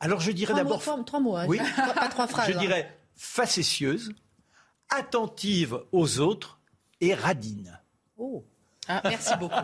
[0.00, 0.82] Alors je dirais d'abord.
[1.04, 1.46] Trois, mots, hein.
[1.48, 1.58] oui.
[1.94, 2.52] pas trois phrases.
[2.52, 4.12] Je dirais facétieuse,
[4.90, 6.60] attentive aux autres
[7.00, 7.80] et radine.
[8.16, 8.44] Oh.
[8.88, 9.54] Ah, merci beaucoup.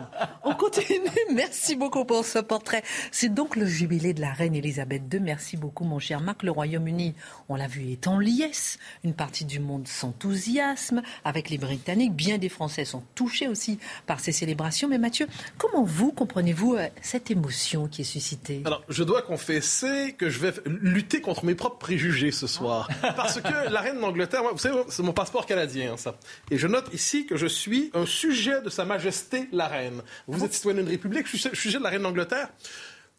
[0.43, 1.09] On continue.
[1.33, 2.83] Merci beaucoup pour ce portrait.
[3.11, 5.19] C'est donc le jubilé de la reine Elisabeth II.
[5.19, 6.41] Merci beaucoup, mon cher Marc.
[6.43, 7.13] Le Royaume-Uni,
[7.47, 8.79] on l'a vu, est en liesse.
[9.03, 12.15] Une partie du monde s'enthousiasme avec les Britanniques.
[12.15, 14.87] Bien des Français sont touchés aussi par ces célébrations.
[14.87, 18.63] Mais Mathieu, comment vous comprenez-vous euh, cette émotion qui est suscitée?
[18.65, 22.89] Alors, je dois confesser que je vais lutter contre mes propres préjugés ce soir.
[23.15, 26.15] Parce que la reine d'Angleterre, vous savez, c'est mon passeport canadien, ça.
[26.49, 29.10] Et je note ici que je suis un sujet de Sa Majesté
[29.51, 30.01] la reine.
[30.27, 32.49] Vous êtes citoyen d'une république, je suis sujet de la reine d'Angleterre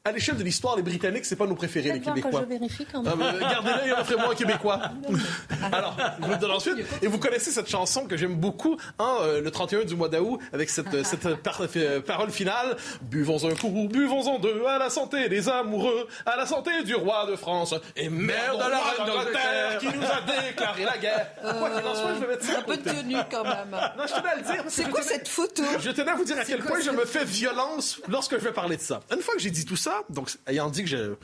[0.04, 2.40] à l'échelle de l'histoire, les Britanniques, c'est pas nos préférés, les Québécois.
[2.40, 3.14] Que je vérifie quand même.
[3.22, 4.80] Ah, gardez-le, offrez-moi un Québécois.
[5.72, 6.76] Alors, je vous le donne ensuite.
[7.02, 10.40] Et vous connaissez cette chanson que j'aime beaucoup, hein, euh, le 31 du mois d'août,
[10.52, 12.76] avec cette, cette euh, parole finale.
[13.02, 17.26] Buvons un coup, buvons-en deux, à la santé des amoureux, à la santé du roi
[17.26, 21.28] de France, et merde à la reine d'Angleterre qui nous a déclaré la guerre.
[21.40, 22.58] Quoi qu'il en soit, je vais mettre ça.
[22.58, 23.52] Un peu tenu quand même.
[23.96, 24.64] Non, je tenais à le dire.
[24.68, 25.62] C'est quoi cette photo?
[25.78, 28.52] Je tenais à vous dire à quel point je me fais violence lorsque je vais
[28.52, 29.00] parler de ça.
[29.14, 31.14] Une fois que j'ai dit tout ça, donc ayant dit que je,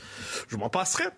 [0.48, 1.10] je m'en passerais,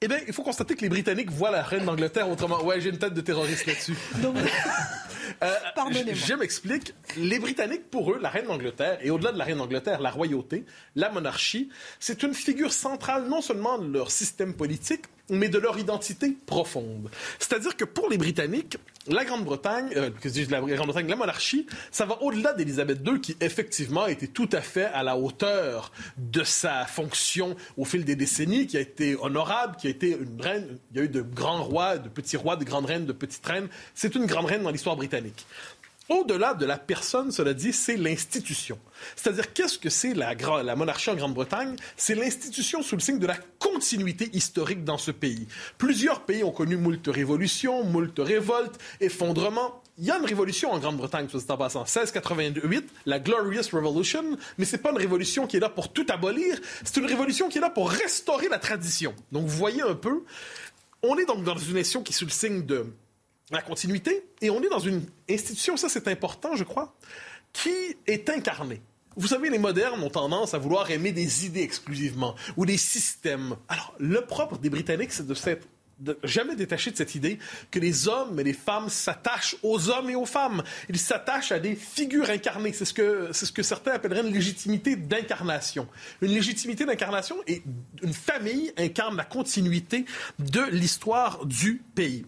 [0.00, 2.62] eh bien, il faut constater que les Britanniques voient la reine d'Angleterre autrement.
[2.64, 3.96] Ouais, j'ai une tête de terroriste là-dessus.
[5.42, 6.14] Euh, Pardonnez-moi.
[6.14, 6.94] Je m'explique.
[7.16, 10.64] Les Britanniques, pour eux, la reine d'Angleterre, et au-delà de la reine d'Angleterre, la royauté,
[10.96, 11.68] la monarchie,
[12.00, 17.10] c'est une figure centrale non seulement de leur système politique, mais de leur identité profonde.
[17.38, 22.04] C'est-à-dire que pour les Britanniques, la Grande-Bretagne, euh, que dis la Grande-Bretagne, la monarchie, ça
[22.04, 26.44] va au-delà d'Élisabeth II, qui effectivement a été tout à fait à la hauteur de
[26.44, 30.78] sa fonction au fil des décennies, qui a été honorable, qui a été une reine.
[30.92, 33.44] Il y a eu de grands rois, de petits rois, de grandes reines, de petites
[33.46, 33.68] reines.
[33.94, 35.17] C'est une grande reine dans l'histoire britannique.
[36.08, 38.78] Au-delà de la personne, cela dit, c'est l'institution.
[39.14, 40.34] C'est-à-dire, qu'est-ce que c'est la,
[40.74, 41.76] monarchie en Grande-Bretagne?
[41.98, 45.46] C'est l'institution sous le signe de la continuité historique dans ce pays.
[45.76, 49.82] Plusieurs pays ont connu moult révolutions, moult révoltes, effondrements.
[49.98, 51.80] Il y a une révolution en Grande-Bretagne, soit en passant.
[51.80, 56.58] 1688, la Glorious Revolution, mais c'est pas une révolution qui est là pour tout abolir,
[56.84, 59.14] c'est une révolution qui est là pour restaurer la tradition.
[59.30, 60.24] Donc, vous voyez un peu,
[61.02, 62.86] on est donc dans une nation qui est sous le signe de
[63.50, 66.94] la continuité, et on est dans une institution, ça c'est important, je crois,
[67.52, 67.72] qui
[68.06, 68.80] est incarnée.
[69.16, 73.56] Vous savez, les modernes ont tendance à vouloir aimer des idées exclusivement ou des systèmes.
[73.68, 75.66] Alors, le propre des Britanniques, c'est de s'être
[76.22, 77.38] jamais détaché de cette idée
[77.70, 80.62] que les hommes et les femmes s'attachent aux hommes et aux femmes.
[80.88, 82.72] Ils s'attachent à des figures incarnées.
[82.72, 85.88] C'est ce que, c'est ce que certains appelleraient une légitimité d'incarnation.
[86.22, 87.62] Une légitimité d'incarnation et
[88.02, 90.04] une famille incarne la continuité
[90.38, 92.24] de l'histoire du pays.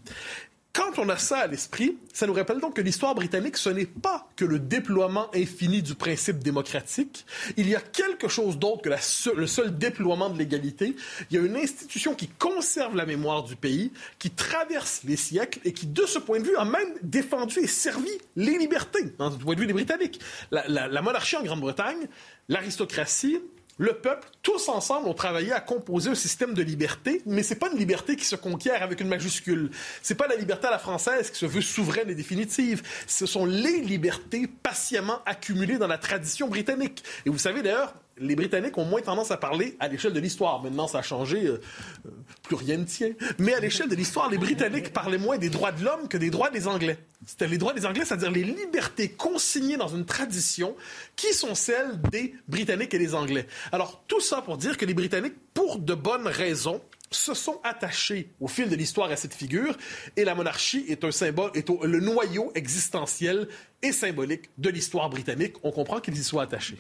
[0.73, 3.87] Quand on a ça à l'esprit, ça nous rappelle donc que l'histoire britannique, ce n'est
[3.87, 7.27] pas que le déploiement infini du principe démocratique.
[7.57, 10.95] Il y a quelque chose d'autre que le seul déploiement de l'égalité.
[11.31, 13.91] Il y a une institution qui conserve la mémoire du pays,
[14.21, 17.67] qui traverse les siècles et qui, de ce point de vue, a même défendu et
[17.67, 20.21] servi les libertés, du point de vue des Britanniques.
[20.53, 22.07] La monarchie en Grande-Bretagne,
[22.49, 23.41] l'aristocratie,
[23.81, 27.71] le peuple, tous ensemble, ont travaillé à composer un système de liberté, mais c'est pas
[27.73, 29.71] une liberté qui se conquiert avec une majuscule.
[30.03, 32.83] C'est pas la liberté à la française qui se veut souveraine et définitive.
[33.07, 37.03] Ce sont les libertés patiemment accumulées dans la tradition britannique.
[37.25, 40.63] Et vous savez d'ailleurs, les Britanniques ont moins tendance à parler à l'échelle de l'histoire.
[40.63, 41.61] Maintenant, ça a changé, euh,
[42.07, 42.11] euh,
[42.43, 43.13] plus rien ne tient.
[43.39, 46.31] Mais à l'échelle de l'histoire, les Britanniques parlaient moins des droits de l'homme que des
[46.31, 46.99] droits des Anglais.
[47.27, 50.77] C'était les droits des Anglais, c'est-à-dire les libertés consignées dans une tradition
[51.17, 53.47] qui sont celles des Britanniques et des Anglais.
[53.73, 58.31] Alors, tout ça pour dire que les Britanniques, pour de bonnes raisons, se sont attachés
[58.39, 59.77] au fil de l'histoire à cette figure
[60.17, 63.49] et la monarchie est un symbole, est le noyau existentiel
[63.83, 65.55] et symbolique de l'histoire britannique.
[65.65, 66.79] On comprend qu'ils y soient attachés.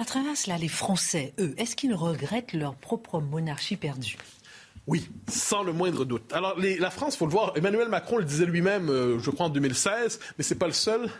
[0.00, 4.16] À travers cela, les Français, eux, est-ce qu'ils regrettent leur propre monarchie perdue?
[4.86, 6.32] Oui, sans le moindre doute.
[6.32, 9.50] Alors, la France, faut le voir, Emmanuel Macron le disait lui-même, euh, je crois en
[9.50, 11.10] 2016, mais c'est pas le seul.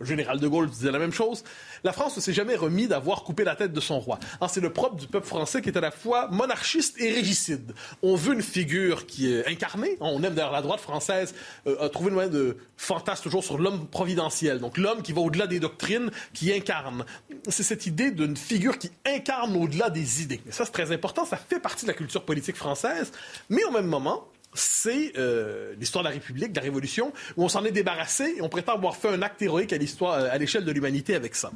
[0.00, 1.42] Le général de Gaulle disait la même chose.
[1.82, 4.18] La France ne s'est jamais remis d'avoir coupé la tête de son roi.
[4.48, 7.74] C'est le propre du peuple français qui est à la fois monarchiste et régicide.
[8.02, 9.96] On veut une figure qui est incarnée.
[10.00, 11.34] On aime d'ailleurs la droite française
[11.66, 14.60] euh, a trouvé une moyen de fantasme toujours sur l'homme providentiel.
[14.60, 17.04] Donc l'homme qui va au-delà des doctrines, qui incarne.
[17.48, 20.40] C'est cette idée d'une figure qui incarne au-delà des idées.
[20.50, 21.24] Ça, c'est très important.
[21.24, 23.12] Ça fait partie de la culture politique française.
[23.48, 27.48] Mais au même moment, c'est euh, l'histoire de la République, de la Révolution, où on
[27.48, 30.72] s'en est débarrassé et on prétend avoir fait un acte héroïque euh, à l'échelle de
[30.72, 31.50] l'humanité avec ça.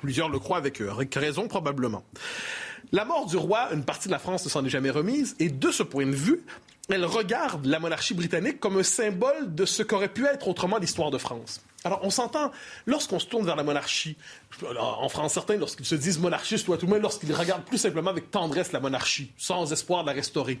[0.00, 2.04] plusieurs le croient avec, euh, avec raison, probablement.
[2.92, 5.50] La mort du roi, une partie de la France ne s'en est jamais remise, et
[5.50, 6.42] de ce point de vue,
[6.88, 11.10] elle regarde la monarchie britannique comme un symbole de ce qu'aurait pu être autrement l'histoire
[11.10, 11.60] de France.
[11.84, 12.50] Alors, on s'entend,
[12.86, 14.16] lorsqu'on se tourne vers la monarchie,
[14.78, 17.78] en France, certains, lorsqu'ils se disent monarchistes, ou à tout le moins lorsqu'ils regardent plus
[17.78, 20.60] simplement avec tendresse la monarchie, sans espoir de la restaurer,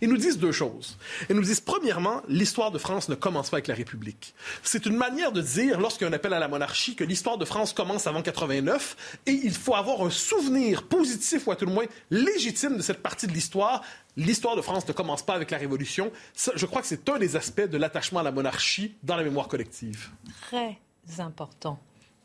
[0.00, 0.96] ils nous disent deux choses.
[1.28, 4.34] Ils nous disent, premièrement, l'histoire de France ne commence pas avec la République.
[4.62, 7.38] C'est une manière de dire, lorsqu'il y a un appel à la monarchie, que l'histoire
[7.38, 11.66] de France commence avant 89 et il faut avoir un souvenir positif, ou à tout
[11.66, 13.82] le moins légitime de cette partie de l'histoire.
[14.16, 16.12] L'histoire de France ne commence pas avec la Révolution.
[16.54, 19.48] je crois que c'est un des aspects de l'attachement à la monarchie dans la mémoire
[19.48, 20.10] collective.
[20.42, 20.78] Très
[21.18, 21.78] important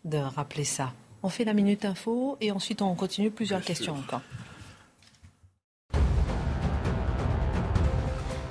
[0.05, 0.93] de rappeler ça.
[1.23, 4.21] On fait la minute info et ensuite on continue plusieurs questions encore.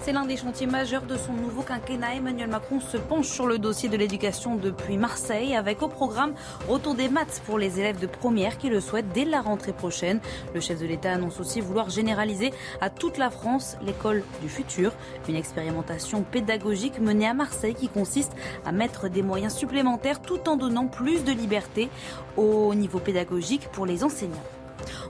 [0.07, 2.15] C'est l'un des chantiers majeurs de son nouveau quinquennat.
[2.15, 6.33] Emmanuel Macron se penche sur le dossier de l'éducation depuis Marseille avec au programme
[6.69, 10.21] retour des maths pour les élèves de première qui le souhaitent dès la rentrée prochaine.
[10.55, 14.93] Le chef de l'État annonce aussi vouloir généraliser à toute la France l'école du futur.
[15.29, 18.31] Une expérimentation pédagogique menée à Marseille qui consiste
[18.65, 21.89] à mettre des moyens supplémentaires tout en donnant plus de liberté
[22.37, 24.56] au niveau pédagogique pour les enseignants.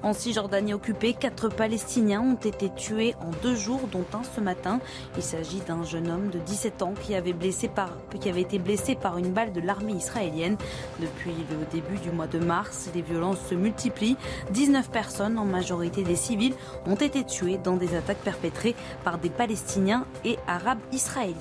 [0.03, 4.81] En Cisjordanie occupée, quatre Palestiniens ont été tués en deux jours, dont un ce matin.
[5.17, 7.31] Il s'agit d'un jeune homme de 17 ans qui avait,
[8.41, 10.57] été blessé par une balle de l'armée israélienne.
[11.01, 14.17] Depuis le début du mois de mars, les violences se multiplient.
[14.51, 16.55] 19 personnes, en majorité des civils,
[16.87, 18.75] ont été tuées dans des attaques perpétrées
[19.05, 21.35] par des Palestiniens et Arabes israéliens.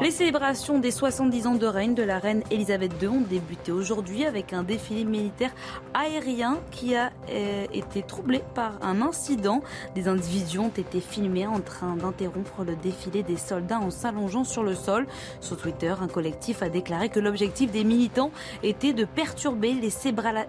[0.00, 4.24] Les célébrations des 70 ans de règne de la reine Elisabeth II ont débuté aujourd'hui
[4.24, 5.50] avec un défilé militaire
[5.94, 7.41] aérien qui a euh,
[7.72, 9.62] été troublé par un incident.
[9.94, 14.62] Des individus ont été filmés en train d'interrompre le défilé des soldats en s'allongeant sur
[14.62, 15.06] le sol.
[15.40, 18.30] Sur Twitter, un collectif a déclaré que l'objectif des militants
[18.62, 19.92] était de perturber les,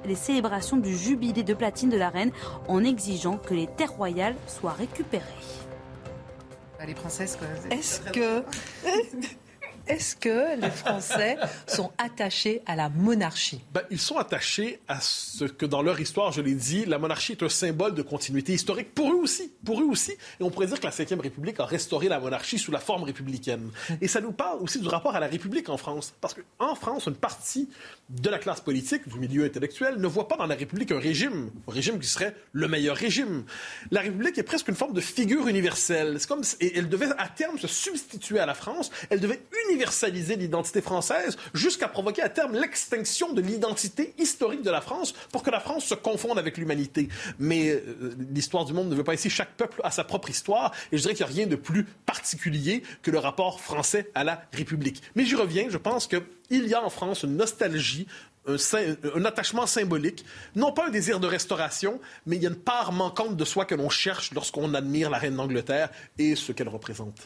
[0.06, 2.32] les célébrations du jubilé de platine de la reine
[2.68, 5.24] en exigeant que les terres royales soient récupérées.
[6.86, 7.48] Les princesses, quoi.
[7.72, 8.44] Est-ce que.
[9.86, 11.36] Est-ce que les Français
[11.68, 13.62] sont attachés à la monarchie?
[13.74, 17.34] Ben, Ils sont attachés à ce que dans leur histoire, je l'ai dit, la monarchie
[17.34, 19.52] est un symbole de continuité historique pour eux aussi.
[19.66, 20.12] Pour eux aussi.
[20.40, 23.04] Et on pourrait dire que la Ve République a restauré la monarchie sous la forme
[23.04, 23.72] républicaine.
[24.00, 26.14] Et ça nous parle aussi du rapport à la République en France.
[26.22, 27.68] Parce qu'en France, une partie
[28.10, 31.52] de la classe politique, du milieu intellectuel, ne voit pas dans la République un régime,
[31.68, 33.44] un régime qui serait le meilleur régime.
[33.92, 36.18] La République est presque une forme de figure universelle.
[36.20, 38.92] C'est comme et elle devait à terme se substituer à la France.
[39.10, 44.70] Elle devait uniquement universaliser l'identité française jusqu'à provoquer à terme l'extinction de l'identité historique de
[44.70, 47.10] la France pour que la France se confonde avec l'humanité.
[47.40, 49.30] Mais euh, l'histoire du monde ne veut pas ici.
[49.30, 51.84] Chaque peuple a sa propre histoire et je dirais qu'il n'y a rien de plus
[52.06, 55.02] particulier que le rapport français à la République.
[55.16, 58.08] Mais j'y reviens, je pense qu'il y a en France une nostalgie
[58.46, 58.58] un,
[59.16, 62.92] un, attachement symbolique, non pas un désir de restauration, mais il y a une part
[62.92, 67.26] manquante de soi que l'on cherche lorsqu'on admire la reine d'Angleterre et ce qu'elle représente.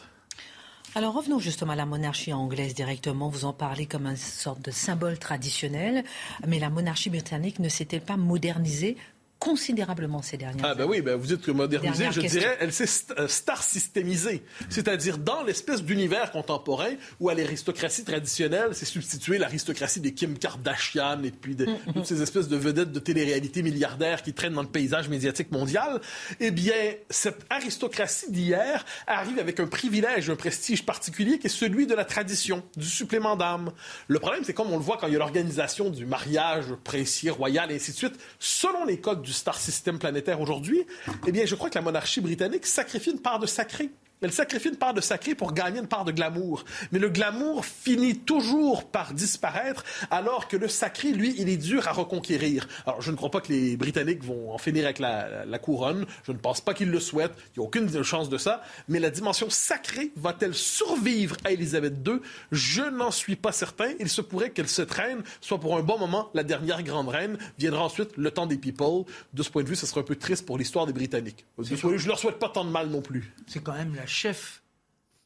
[0.98, 3.28] Alors revenons justement à la monarchie anglaise directement.
[3.28, 6.02] Vous en parlez comme une sorte de symbole traditionnel,
[6.48, 8.96] mais la monarchie britannique ne s'est-elle pas modernisée
[9.38, 10.72] considérablement ces dernières années.
[10.72, 14.42] Ah ben oui, ben vous dites que modernisée, je dirais, elle s'est euh, star systémisée.
[14.68, 21.22] C'est-à-dire dans l'espèce d'univers contemporain où à l'aristocratie traditionnelle s'est substituée l'aristocratie des Kim Kardashian
[21.22, 21.92] et puis de, mm, mm.
[21.94, 26.00] toutes ces espèces de vedettes de télé-réalité milliardaires qui traînent dans le paysage médiatique mondial.
[26.40, 26.74] Eh bien,
[27.08, 32.04] cette aristocratie d'hier arrive avec un privilège, un prestige particulier qui est celui de la
[32.04, 33.72] tradition, du supplément d'âme.
[34.08, 37.30] Le problème, c'est comme on le voit quand il y a l'organisation du mariage princier,
[37.30, 40.86] royal et ainsi de suite, selon les codes du star system planétaire aujourd'hui,
[41.26, 44.68] eh bien, je crois que la monarchie britannique sacrifie une part de sacré elle sacrifie
[44.68, 46.64] une part de sacré pour gagner une part de glamour.
[46.92, 51.86] Mais le glamour finit toujours par disparaître, alors que le sacré, lui, il est dur
[51.88, 52.66] à reconquérir.
[52.86, 56.06] Alors, je ne crois pas que les Britanniques vont en finir avec la, la couronne.
[56.24, 57.34] Je ne pense pas qu'ils le souhaitent.
[57.56, 58.62] Il n'y a aucune chance de ça.
[58.88, 62.20] Mais la dimension sacrée va-t-elle survivre à Élisabeth II?
[62.50, 63.92] Je n'en suis pas certain.
[64.00, 67.38] Il se pourrait qu'elle se traîne, soit pour un bon moment, la dernière grande reine.
[67.58, 69.04] Viendra ensuite le temps des people.
[69.32, 71.46] De ce point de vue, ce serait un peu triste pour l'histoire des Britanniques.
[71.58, 73.32] Je leur souhaite pas tant de mal non plus.
[73.46, 74.62] C'est quand même la chef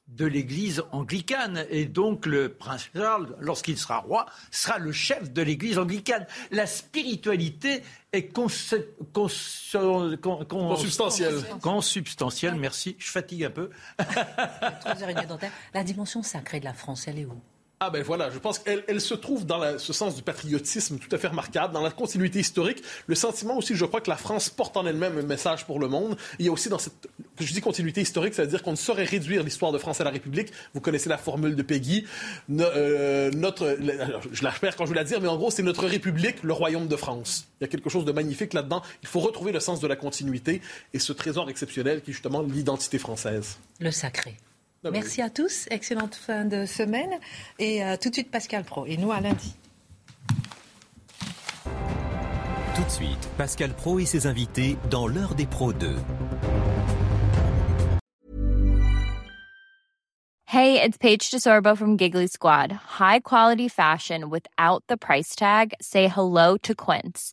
[0.08, 1.64] de l'Église anglicane.
[1.70, 6.26] Et donc le prince Charles, lorsqu'il sera roi, sera le chef de l'Église anglicane.
[6.50, 10.18] La spiritualité est consubstantielle.
[11.62, 12.96] Consubstantielle, merci.
[12.98, 13.70] Je fatigue un peu.
[15.72, 17.40] La dimension sacrée de la France, elle est où?
[17.84, 21.08] Ah ben voilà, je pense qu'elle elle se trouve dans ce sens du patriotisme tout
[21.10, 24.50] à fait remarquable, dans la continuité historique, le sentiment aussi, je crois, que la France
[24.50, 26.16] porte en elle-même un message pour le monde.
[26.38, 27.08] Il y a aussi dans cette,
[27.40, 30.04] je dis continuité historique, ça veut dire qu'on ne saurait réduire l'histoire de France à
[30.04, 30.52] la République.
[30.74, 32.06] Vous connaissez la formule de Peggy.
[32.52, 33.76] Euh, notre,
[34.30, 36.86] je la quand je veux la dire, mais en gros, c'est notre République, le royaume
[36.86, 37.48] de France.
[37.60, 38.82] Il y a quelque chose de magnifique là-dedans.
[39.02, 40.62] Il faut retrouver le sens de la continuité
[40.94, 43.58] et ce trésor exceptionnel qui est justement l'identité française.
[43.80, 44.36] Le sacré.
[44.90, 45.66] Merci à tous.
[45.70, 47.12] Excellente fin de semaine.
[47.58, 48.86] Et euh, tout de suite, Pascal Pro.
[48.86, 49.54] Et nous, à lundi.
[52.74, 55.94] Tout de suite, Pascal Pro et ses invités dans l'heure des pros 2.
[60.46, 62.72] Hey, it's Paige DeSorbo from Giggly Squad.
[62.72, 65.72] High quality fashion without the price tag.
[65.80, 67.32] Say hello to Quince.